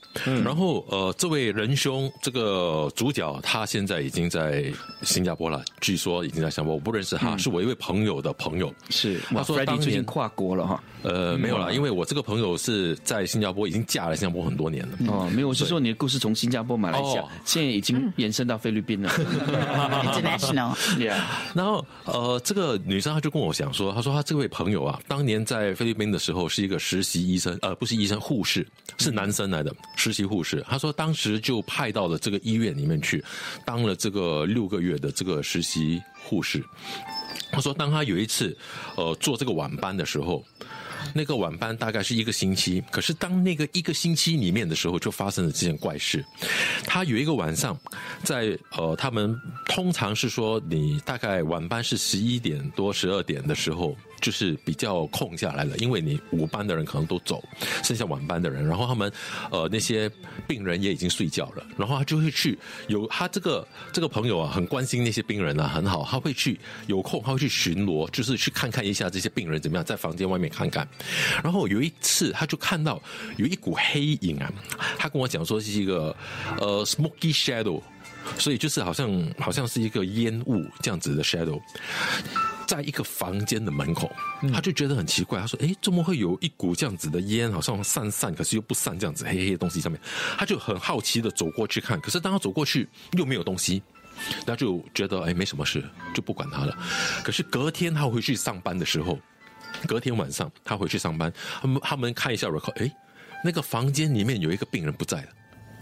[0.44, 4.70] 然后呃，这位仁兄这个主角他现在已经在
[5.02, 5.48] 新加坡。
[5.48, 8.72] 了，据说已经在新加坡，我不认识他，是我一位朋友的朋友。
[8.88, 10.82] 是，他说当年跨国了哈。
[11.02, 14.98] 呃，没有了，因为我这个朋友是在新加坡，已经嫁了新加坡很多年了。
[15.06, 19.08] 哦，没有，我是说你的故事从新加坡、马来西亚，现在已经延伸到菲律宾了。
[20.02, 21.20] International，yeah。
[21.54, 28.66] 然后呃，这个女生她就跟我讲说，她说她这位朋友啊，当年在菲律宾的时候是一个实习医生，呃，不是医生，护士，
[28.98, 30.64] 是男生来的实习护士。
[30.68, 33.24] 她说当时就派到了这个医院里面去，
[33.64, 36.64] 当了这个六个月的这个实习护士。
[37.50, 38.56] 他说，当他有一次，
[38.96, 40.44] 呃，做这个晚班的时候。
[41.14, 46.22] 那个晚班大概是一个星期，可是当那个一个星期里面的时候，就发生了这件怪事。
[46.84, 47.78] 他有一个晚上，
[48.24, 49.34] 在呃，他们
[49.66, 53.96] 通常是说，你大概晚班是十一点多、十二点的时候。
[54.20, 57.42] 就是比较空下来了，因为你午班的人可能都走，
[57.82, 59.10] 剩下晚班的人，然后他们
[59.50, 60.10] 呃那些
[60.46, 62.58] 病人也已经睡觉了，然后他就会去
[62.88, 70.86] 有他这个这个朋友啊，很关心那些病人啊，很好，他会去有空他会去巡逻，就是去看看一下这些病人怎么样，在房间外面看看。
[71.42, 73.00] 然后有一次他就看到
[73.36, 74.52] 有一股黑影啊，
[74.98, 76.14] 他跟我讲说是一个
[76.60, 77.80] 呃 smoky shadow，
[78.38, 79.08] 所以就是好像
[79.38, 81.60] 好像是一个烟雾这样子的 shadow。
[82.68, 84.14] 在一个房间的门口，
[84.52, 85.40] 他就觉得很奇怪。
[85.40, 89.98] 他说：“哎，怎么会有一股这样子的烟，好像散散，可是又不散，这样子黑黑的东西上面。”
[90.36, 93.82] 他就很好奇的走过去看，可是当他走过去又没有东西，
[94.44, 96.76] 他就觉得哎没什么事，就不管他了。
[97.24, 99.18] 可是隔天他回去上班的时候，
[99.86, 102.94] 隔天晚上他回去上班，他们他们看一下 record，哎，
[103.42, 105.28] 那个房间里面有一个病人不在了。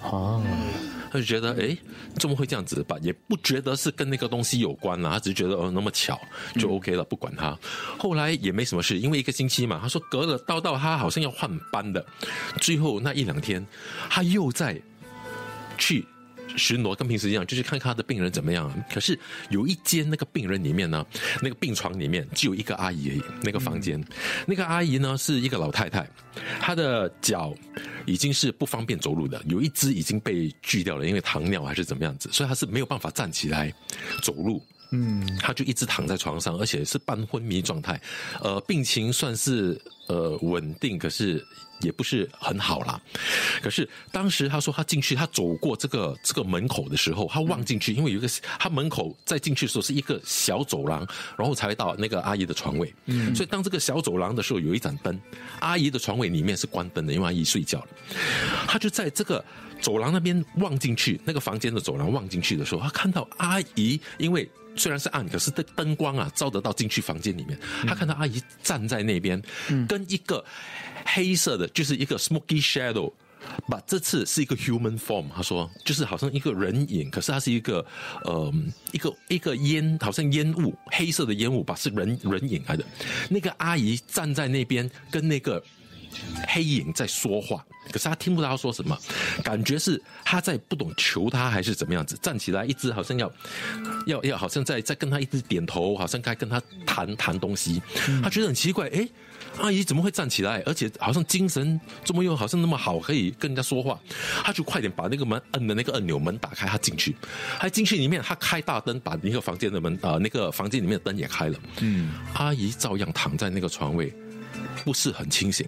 [0.03, 0.41] 哦，
[1.11, 1.77] 他就觉得哎，
[2.19, 2.97] 怎么会这样子吧？
[3.03, 6.21] 也不觉得是跟那个东西有关了，他只是觉得哦那么巧
[6.59, 7.59] 就 OK 了，不管他。
[7.99, 12.05] 后来也没什么事，因为一个星期嘛，他说隔了到到他好像要换班的，
[12.61, 13.65] 最后那一两天
[14.11, 14.81] 他又在
[15.79, 16.07] 去。
[16.57, 18.73] 巡逻跟平时一样，就是看看他的病人怎么样。
[18.93, 19.19] 可是
[19.51, 21.05] 有一间那个病人里面呢，
[21.41, 23.23] 那个病床里面只有一个阿姨而已。
[23.43, 24.03] 那个房间，
[24.47, 26.09] 那个阿姨呢是一个老太太，
[26.61, 27.55] 她的脚
[28.07, 33.73] 已经是不方便走路的，有一只已经被锯掉了，因为糖尿还是怎么样子，所以她是没有办法站起来
[34.23, 34.63] 走路。
[34.93, 38.01] 嗯，她就一直躺在床上，而且是半昏迷状态。
[38.41, 41.45] 呃，病情算是呃稳定，可是。
[41.83, 42.99] 也不是很好啦，
[43.63, 48.27] 可是当时他说他进去，他走过这个这个门口的时候，他望进去，因为有一个
[48.59, 52.91] 他门口再进去的时候是一个小走廊，然后才会到那个阿姨的床位。
[53.05, 55.21] 嗯，所以当这个小走廊的时候有一盏灯，
[55.61, 57.89] 阿姨的床位里面是关灯的，因为阿姨睡觉了。
[58.67, 59.45] 他就在这个
[59.79, 69.43] 走廊那边望进去，那个房间的走廊望进去的时候，他看到阿姨，因为虽然是暗，可是灯灯光啊照得到进去房间里面，他看到阿姨站在那边，
[69.89, 70.45] 跟一个。
[71.09, 73.13] 黑色的就是一个 smoky shadow，
[73.69, 75.27] 把这次是一个 human form。
[75.33, 77.87] 他说，就是好像一个人影，可是它是一个
[78.25, 78.53] 呃
[78.91, 82.85] 一个一个烟，好像烟雾，黑色的烟雾，吧是人人影来的。
[83.31, 85.63] 那个阿姨站在那边，跟那个
[86.49, 88.97] 黑影在说话，可是他听不到他说什么，
[89.43, 92.19] 感觉是他在不懂求他还是怎么样子。
[92.23, 93.31] 站起来，一直好像要
[94.07, 97.83] 要要，好像在在跟他一直点头，好像该跟他谈谈东西。
[98.23, 99.09] 他觉得很奇怪，哎。
[99.59, 100.63] 阿姨怎么会站起来？
[100.67, 103.99] 而且好像精神这么又好像那么好，可以跟人家说话。
[104.45, 107.17] 他就快点把那个门摁的那个按钮，门打开，他进去。
[107.59, 111.59] 他进去里面，他开大灯，把那个房间的门啊，那个房间里面的灯也开了。
[111.81, 114.13] 嗯，阿姨照样躺在那个床位，
[114.85, 115.67] 不是很清醒。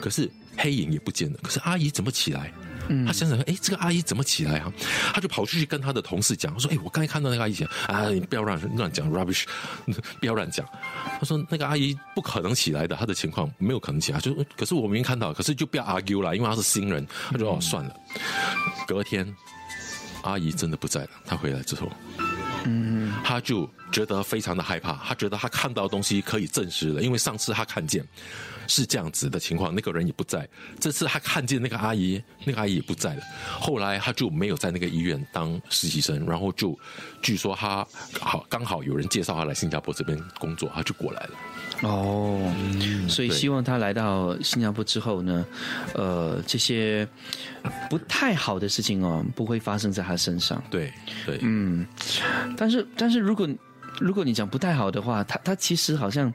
[0.00, 1.38] 可是黑影也不见了。
[1.42, 2.52] 可是阿姨怎么起来？
[3.06, 4.70] 他想想，哎，这个阿姨怎么起来啊？
[5.14, 9.44] 他就跑出去跟他的同事讲，说：“哎，我刚才看到那个阿姨讲，啊，你不要乱乱讲 rubbish，
[10.20, 10.66] 不要乱讲。”
[11.18, 14.18] 他说：“那个阿姨不可能起来的，她的情况没有可能起来。
[14.18, 17.96] 就可是我明明看到，可是就不要 argue 了，因为她是新人。”他说：“哦，算了。”
[18.86, 19.32] 隔天，
[20.24, 21.10] 阿姨真的不在了。
[21.24, 21.88] 她回来之后，
[22.64, 24.94] 嗯，他就觉得非常的害怕。
[25.04, 28.04] 他觉得他看到的东西可以证实了，因为上次他看见。
[28.68, 30.48] 是这样子的情况，那个人也不在。
[30.78, 33.22] 这次他看见那个阿姨，那个阿姨也不在了。
[33.58, 36.78] 后来他就没有在那个医院当实习生，然后就
[37.20, 37.86] 据说他
[38.20, 41.30] 好刚好有人介绍他来新加坡这边工作，他就过来了。
[41.82, 42.54] 哦，
[43.08, 45.44] 所以希望他来到新加坡之后呢，
[45.94, 47.06] 呃，这些
[47.90, 50.62] 不太好的事情哦，不会发生在他身上。
[50.70, 50.90] 对
[51.26, 51.84] 对，嗯，
[52.56, 53.46] 但是但是如果。
[54.02, 56.32] 如果你讲不太好的话，他他其实好像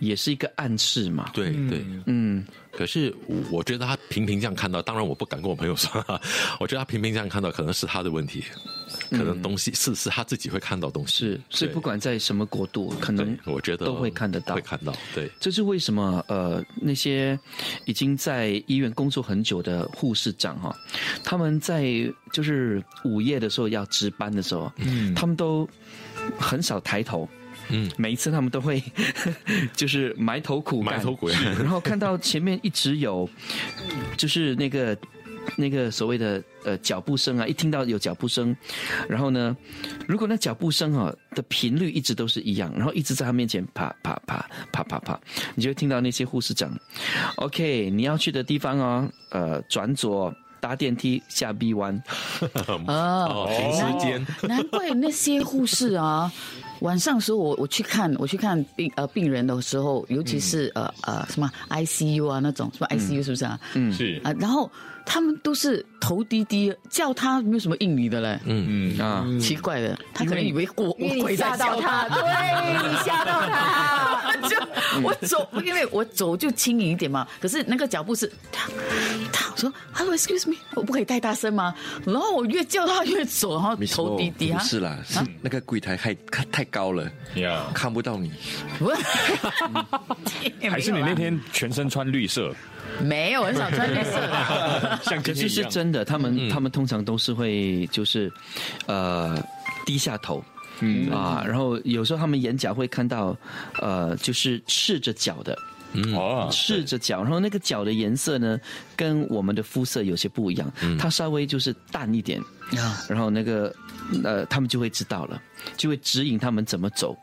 [0.00, 1.30] 也是一个暗示嘛。
[1.34, 2.44] 对对，嗯。
[2.76, 3.14] 可是
[3.52, 6.04] 我觉得他频频这样看到，当然我不敢跟我朋友说。
[6.58, 8.42] 我觉得他频频这样看到，可能是他的问题，
[9.10, 11.18] 可能东西是是他自己会看到东西。
[11.18, 14.92] 是，所以不管在什么国度，可能我觉得都会看得到，会看到。
[15.14, 16.24] 对，这是为什么？
[16.26, 17.38] 呃，那些
[17.84, 20.76] 已经在医院工作很久的护士长哈，
[21.22, 21.86] 他们在
[22.32, 25.68] 就是午夜的时候要值班的时候，嗯，他们都。
[26.38, 27.28] 很少抬头，
[27.68, 28.82] 嗯，每一次他们都会
[29.74, 33.28] 就是埋头苦干，埋头苦干，然后看到前面一直有，
[34.16, 34.96] 就是那个
[35.56, 38.54] 那个所谓的呃脚步声啊，一听到有脚步声，
[39.08, 39.56] 然后呢，
[40.06, 45.20] 如果那脚步声啊的频率一直都是一样，然后一直在他面前啪啪啪啪啪啪，
[45.54, 46.76] 你就会听到那些护士长
[47.36, 50.34] ，OK，你要去的地方哦，呃，转左。
[50.64, 52.02] 搭电梯下 B 弯。
[52.88, 56.32] 哦，停时间， 难怪那些护士啊，
[56.80, 63.60] 晚上时候我我去看我去看病呃病人的时候，尤其是呃呃什么 ICU 啊那种什么 ICU 是不是啊？
[63.74, 63.92] 嗯。
[63.92, 64.18] 是。
[64.24, 64.70] 啊，然后
[65.06, 74.56] 他们都是头低低，叫他没有什么应你的嘞，嗯嗯啊，奇怪的，他可能以为我鬼在吓到叫他，对你吓到他， 就
[75.02, 77.26] 我走，因为我走就轻盈一点嘛。
[77.40, 78.68] 可是那个脚步是，他
[79.32, 81.74] 他我说 “Hello, excuse me”，我不可以太大声吗？
[82.04, 84.64] 然后我越叫他越走，然后头低低啊不。
[84.64, 88.32] 是啦，是那个柜台太太太高了，呀，看不到你。
[90.68, 92.54] 还是你那天全身穿绿色，
[93.00, 94.20] 没有很少穿绿色。
[94.20, 95.48] 的，像可是。
[95.48, 98.32] 是真的，他们、他们通常都是会就是，
[98.86, 99.40] 呃，
[99.86, 100.42] 低下头。
[100.80, 101.10] 嗯。
[101.10, 103.36] 啊，然后有时候他们眼角会看到，
[103.80, 105.56] 呃，就是赤着脚的，
[106.14, 108.58] 哦，赤着脚，然后那个脚的颜色呢，
[108.96, 112.40] 跟我们的肤色有些不一样，它稍微就是淡一点，
[113.08, 113.72] 然后那个
[114.24, 115.40] 呃，他们就会知道了，
[115.76, 117.16] 就会指引他们怎么走。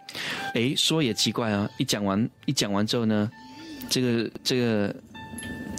[0.53, 3.29] 哎，说也奇怪啊，一讲完一讲完之后呢，
[3.89, 4.95] 这个这个。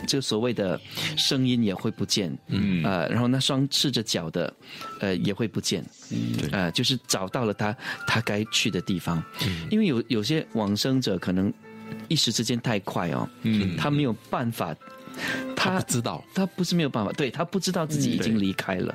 [0.07, 0.81] 这个所谓的
[1.17, 4.53] 声音也会不见，嗯，呃，然后那双赤着脚的，
[5.01, 7.77] 呃，也会不见，嗯，呃，就是找到了他
[8.07, 9.23] 他该去的地方，
[9.71, 11.53] 因为有有些往生者可能
[12.09, 14.75] 一时之间太快哦，嗯，他没有办法，
[15.57, 18.95] 他不知道，他不是没有办法，对他不知道自己已经离开了，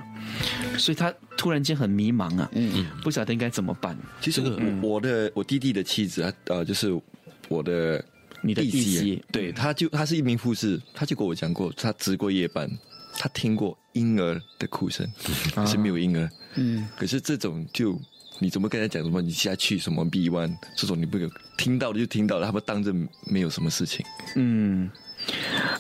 [0.78, 3.98] 所以他突然间很迷茫啊，嗯，不晓得应该怎么办。
[4.20, 7.00] 其实我我的我弟弟的妻子啊，呃，就是
[7.48, 8.04] 我的
[8.42, 12.70] 你的弟弟媳对，他就他是一名护士，他就跟我讲过，他值过夜班，
[13.14, 15.10] 他听过婴儿的哭声，
[15.56, 18.00] 可是没有婴儿，嗯，可是这种就
[18.40, 19.22] 你怎么跟他讲什么？
[19.22, 22.94] 你下去什么 B 湾这种你不有听到的就听到了，他们当着
[23.26, 24.06] 没有什么事情。
[24.36, 24.90] 嗯，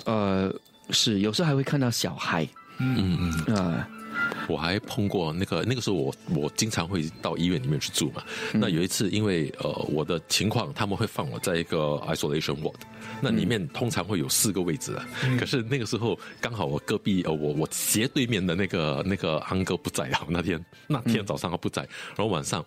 [0.06, 0.54] 呃，
[0.90, 2.48] 是有时候还会看到小孩，
[2.80, 3.88] 嗯嗯，啊、
[4.48, 8.24] 我还碰过那个那个时候我我经常会到医院里面去住嘛。
[8.54, 12.76] 那有一次因为呃我的情况，他们会放我在一个 isolation ward，
[13.22, 15.06] 那里面通常会有四个位置的。
[15.40, 20.64] 可是那个时候刚好我隔壁呃我我斜对面的那个那个安哥不在啊，那天。
[20.88, 21.82] 那天早上他不在，
[22.16, 22.66] 然后晚上，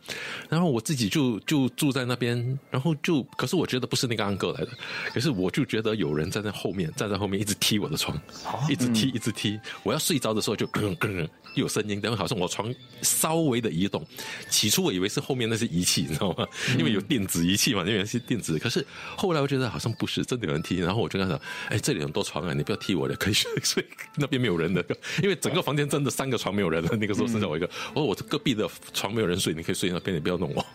[0.49, 4.69] 然后我自己就就住在那边，然后就可是我觉得不是那个安哥来的，
[5.13, 8.21] 可是我就觉得有人站在后面，站在后面一直踢我的床，
[8.69, 14.05] 一直踢一直踢，我要睡着的时候就咯咯咯有声音，然后好像我床稍微的移动。
[14.51, 16.47] 起初我以为是后面那些仪器，你知道吗？
[16.77, 18.59] 因为有电子仪器嘛，那边是电子。
[18.59, 18.85] 可是
[19.17, 20.77] 后来我觉得好像不是，真的有人踢。
[20.79, 23.87] 然后我就跟他讲：“哎，这里很多床啊，你不要踢我的，可以睡睡。
[24.17, 24.85] 那边没有人的，
[25.23, 26.91] 因为整个房间真的三个床没有人了。
[26.97, 30.67] 那个时候剩下我一个，哦，我隔壁的床没有人睡，你可以睡那边，你不要弄我。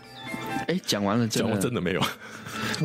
[0.66, 2.02] 哎，讲完了讲的完真的没有。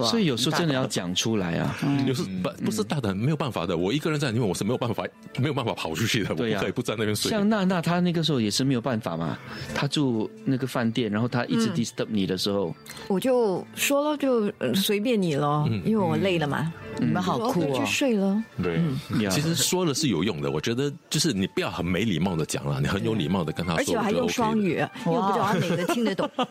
[0.04, 1.78] 所以有时候真的要讲出来啊。
[2.06, 3.76] 有时不不是大胆，没有办法的。
[3.76, 5.04] 我一个人在里面，我是没有办法
[5.38, 6.34] 没有办法跑出去的。
[6.36, 7.30] 对呀不在那边睡。
[7.30, 9.38] 像娜娜，她那个时候也是没有办法嘛，
[9.74, 12.76] 她住那个饭店，然后她一直 disturb 你的时候，
[13.08, 16.72] 我就说了就呃随便你了，因为我累了嘛。
[17.00, 17.92] 你们好酷哦我说去！
[17.92, 18.44] 睡了。
[18.62, 18.82] 对，
[19.30, 26.30] 其实说了是有用的，我觉得就是你不要很没礼貌的讲了，你很有礼貌的跟他说，而且我还用双语，因为我不知道他哪个听得懂。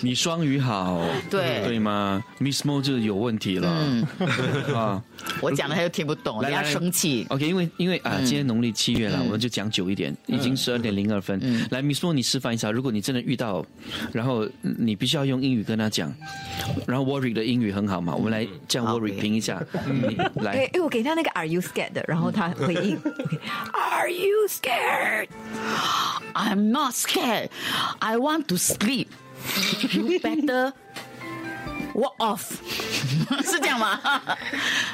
[0.00, 3.68] 你双语好， 对对吗？Miss Mo 就有问题了，
[4.74, 5.02] 啊。
[5.40, 7.26] 我讲的他又听不懂，人家生气。
[7.30, 11.38] OK，因为因为啊，今天农历七月了，我们就讲久一点，已经十二点零二分。
[11.70, 13.64] 来，Miss Mo，你示范一下，如果你真的遇到，
[14.12, 16.12] 然后你必须要用英语跟他讲，
[16.86, 19.62] 然后 Warwick 的英语很好嘛，我们来这样 Warwick 评一下，
[20.36, 22.96] 来，哎，我给他那个 Are you scared 的，然后他回应
[23.72, 27.48] Are you scared？I'm not scared.
[27.98, 29.08] I want to sleep.
[29.92, 30.72] You better
[31.94, 32.52] walk off.
[33.44, 34.00] 是这样吗？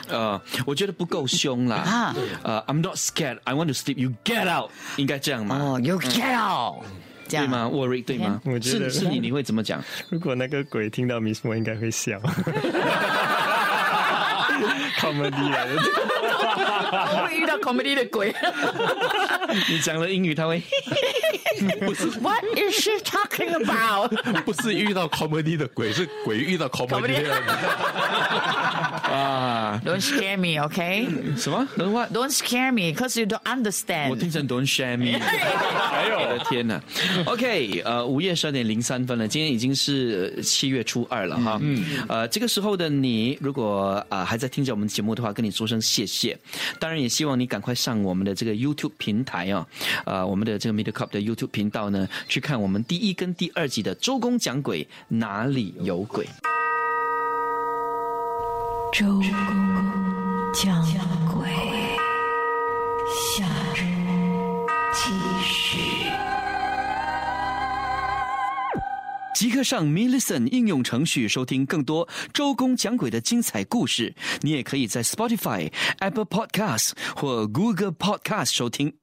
[0.09, 2.15] 呃，我觉得不够凶啦啊。
[2.43, 3.39] 呃，I'm not scared.
[3.45, 3.97] I want to sleep.
[3.99, 5.57] You get out，应该这样吗？
[5.57, 6.85] 哦，You get out，
[7.29, 8.41] 这样对吗？Warwick 对吗？
[8.45, 9.83] 我觉得是是你，你会怎么讲？
[10.11, 12.21] 如果那个鬼听到 Miss Mo 应该会笑。
[14.99, 15.75] comedy 来的，
[16.93, 18.33] 我会遇到 comedy 的鬼。
[19.69, 20.63] 你讲了英语，他会
[21.87, 24.11] 不是 What is she talking about？
[24.45, 27.35] 不是遇到 comedy 的鬼，是鬼遇到 comedy 的。
[29.13, 31.09] 啊？Don't scare me, OK?
[31.37, 34.11] 什么？Don't scare me, cause you don't understand.
[34.11, 36.81] 我听成 Don't share me，哎呦我的天呐
[37.27, 41.59] OK，呃，午夜十二点零三分了，今天已经是呃七月初二了哈。
[41.63, 46.39] 嗯，呃，这个时候的你，如果啊、还在听着我们节目的话，跟你说声谢谢。
[46.79, 49.67] 当然，也希望你赶快上我们的这个 YouTube 平台啊、
[50.05, 56.27] 呃，我们的这个 Media Cup 的 YouTube 频道呢，去看我们第一跟第二集的周公讲鬼哪里有鬼。
[58.93, 59.23] 周公
[60.55, 60.85] 讲
[61.33, 61.49] 鬼，
[63.37, 63.83] 下周
[64.93, 65.11] 继
[65.43, 65.81] 续。
[69.35, 74.15] 即刻上 Me Listen 应用程序收听更多周公讲鬼的精彩故事。
[74.43, 79.02] 你也可以在 Spotify、Apple Podcasts 或 Google Podcast 收听。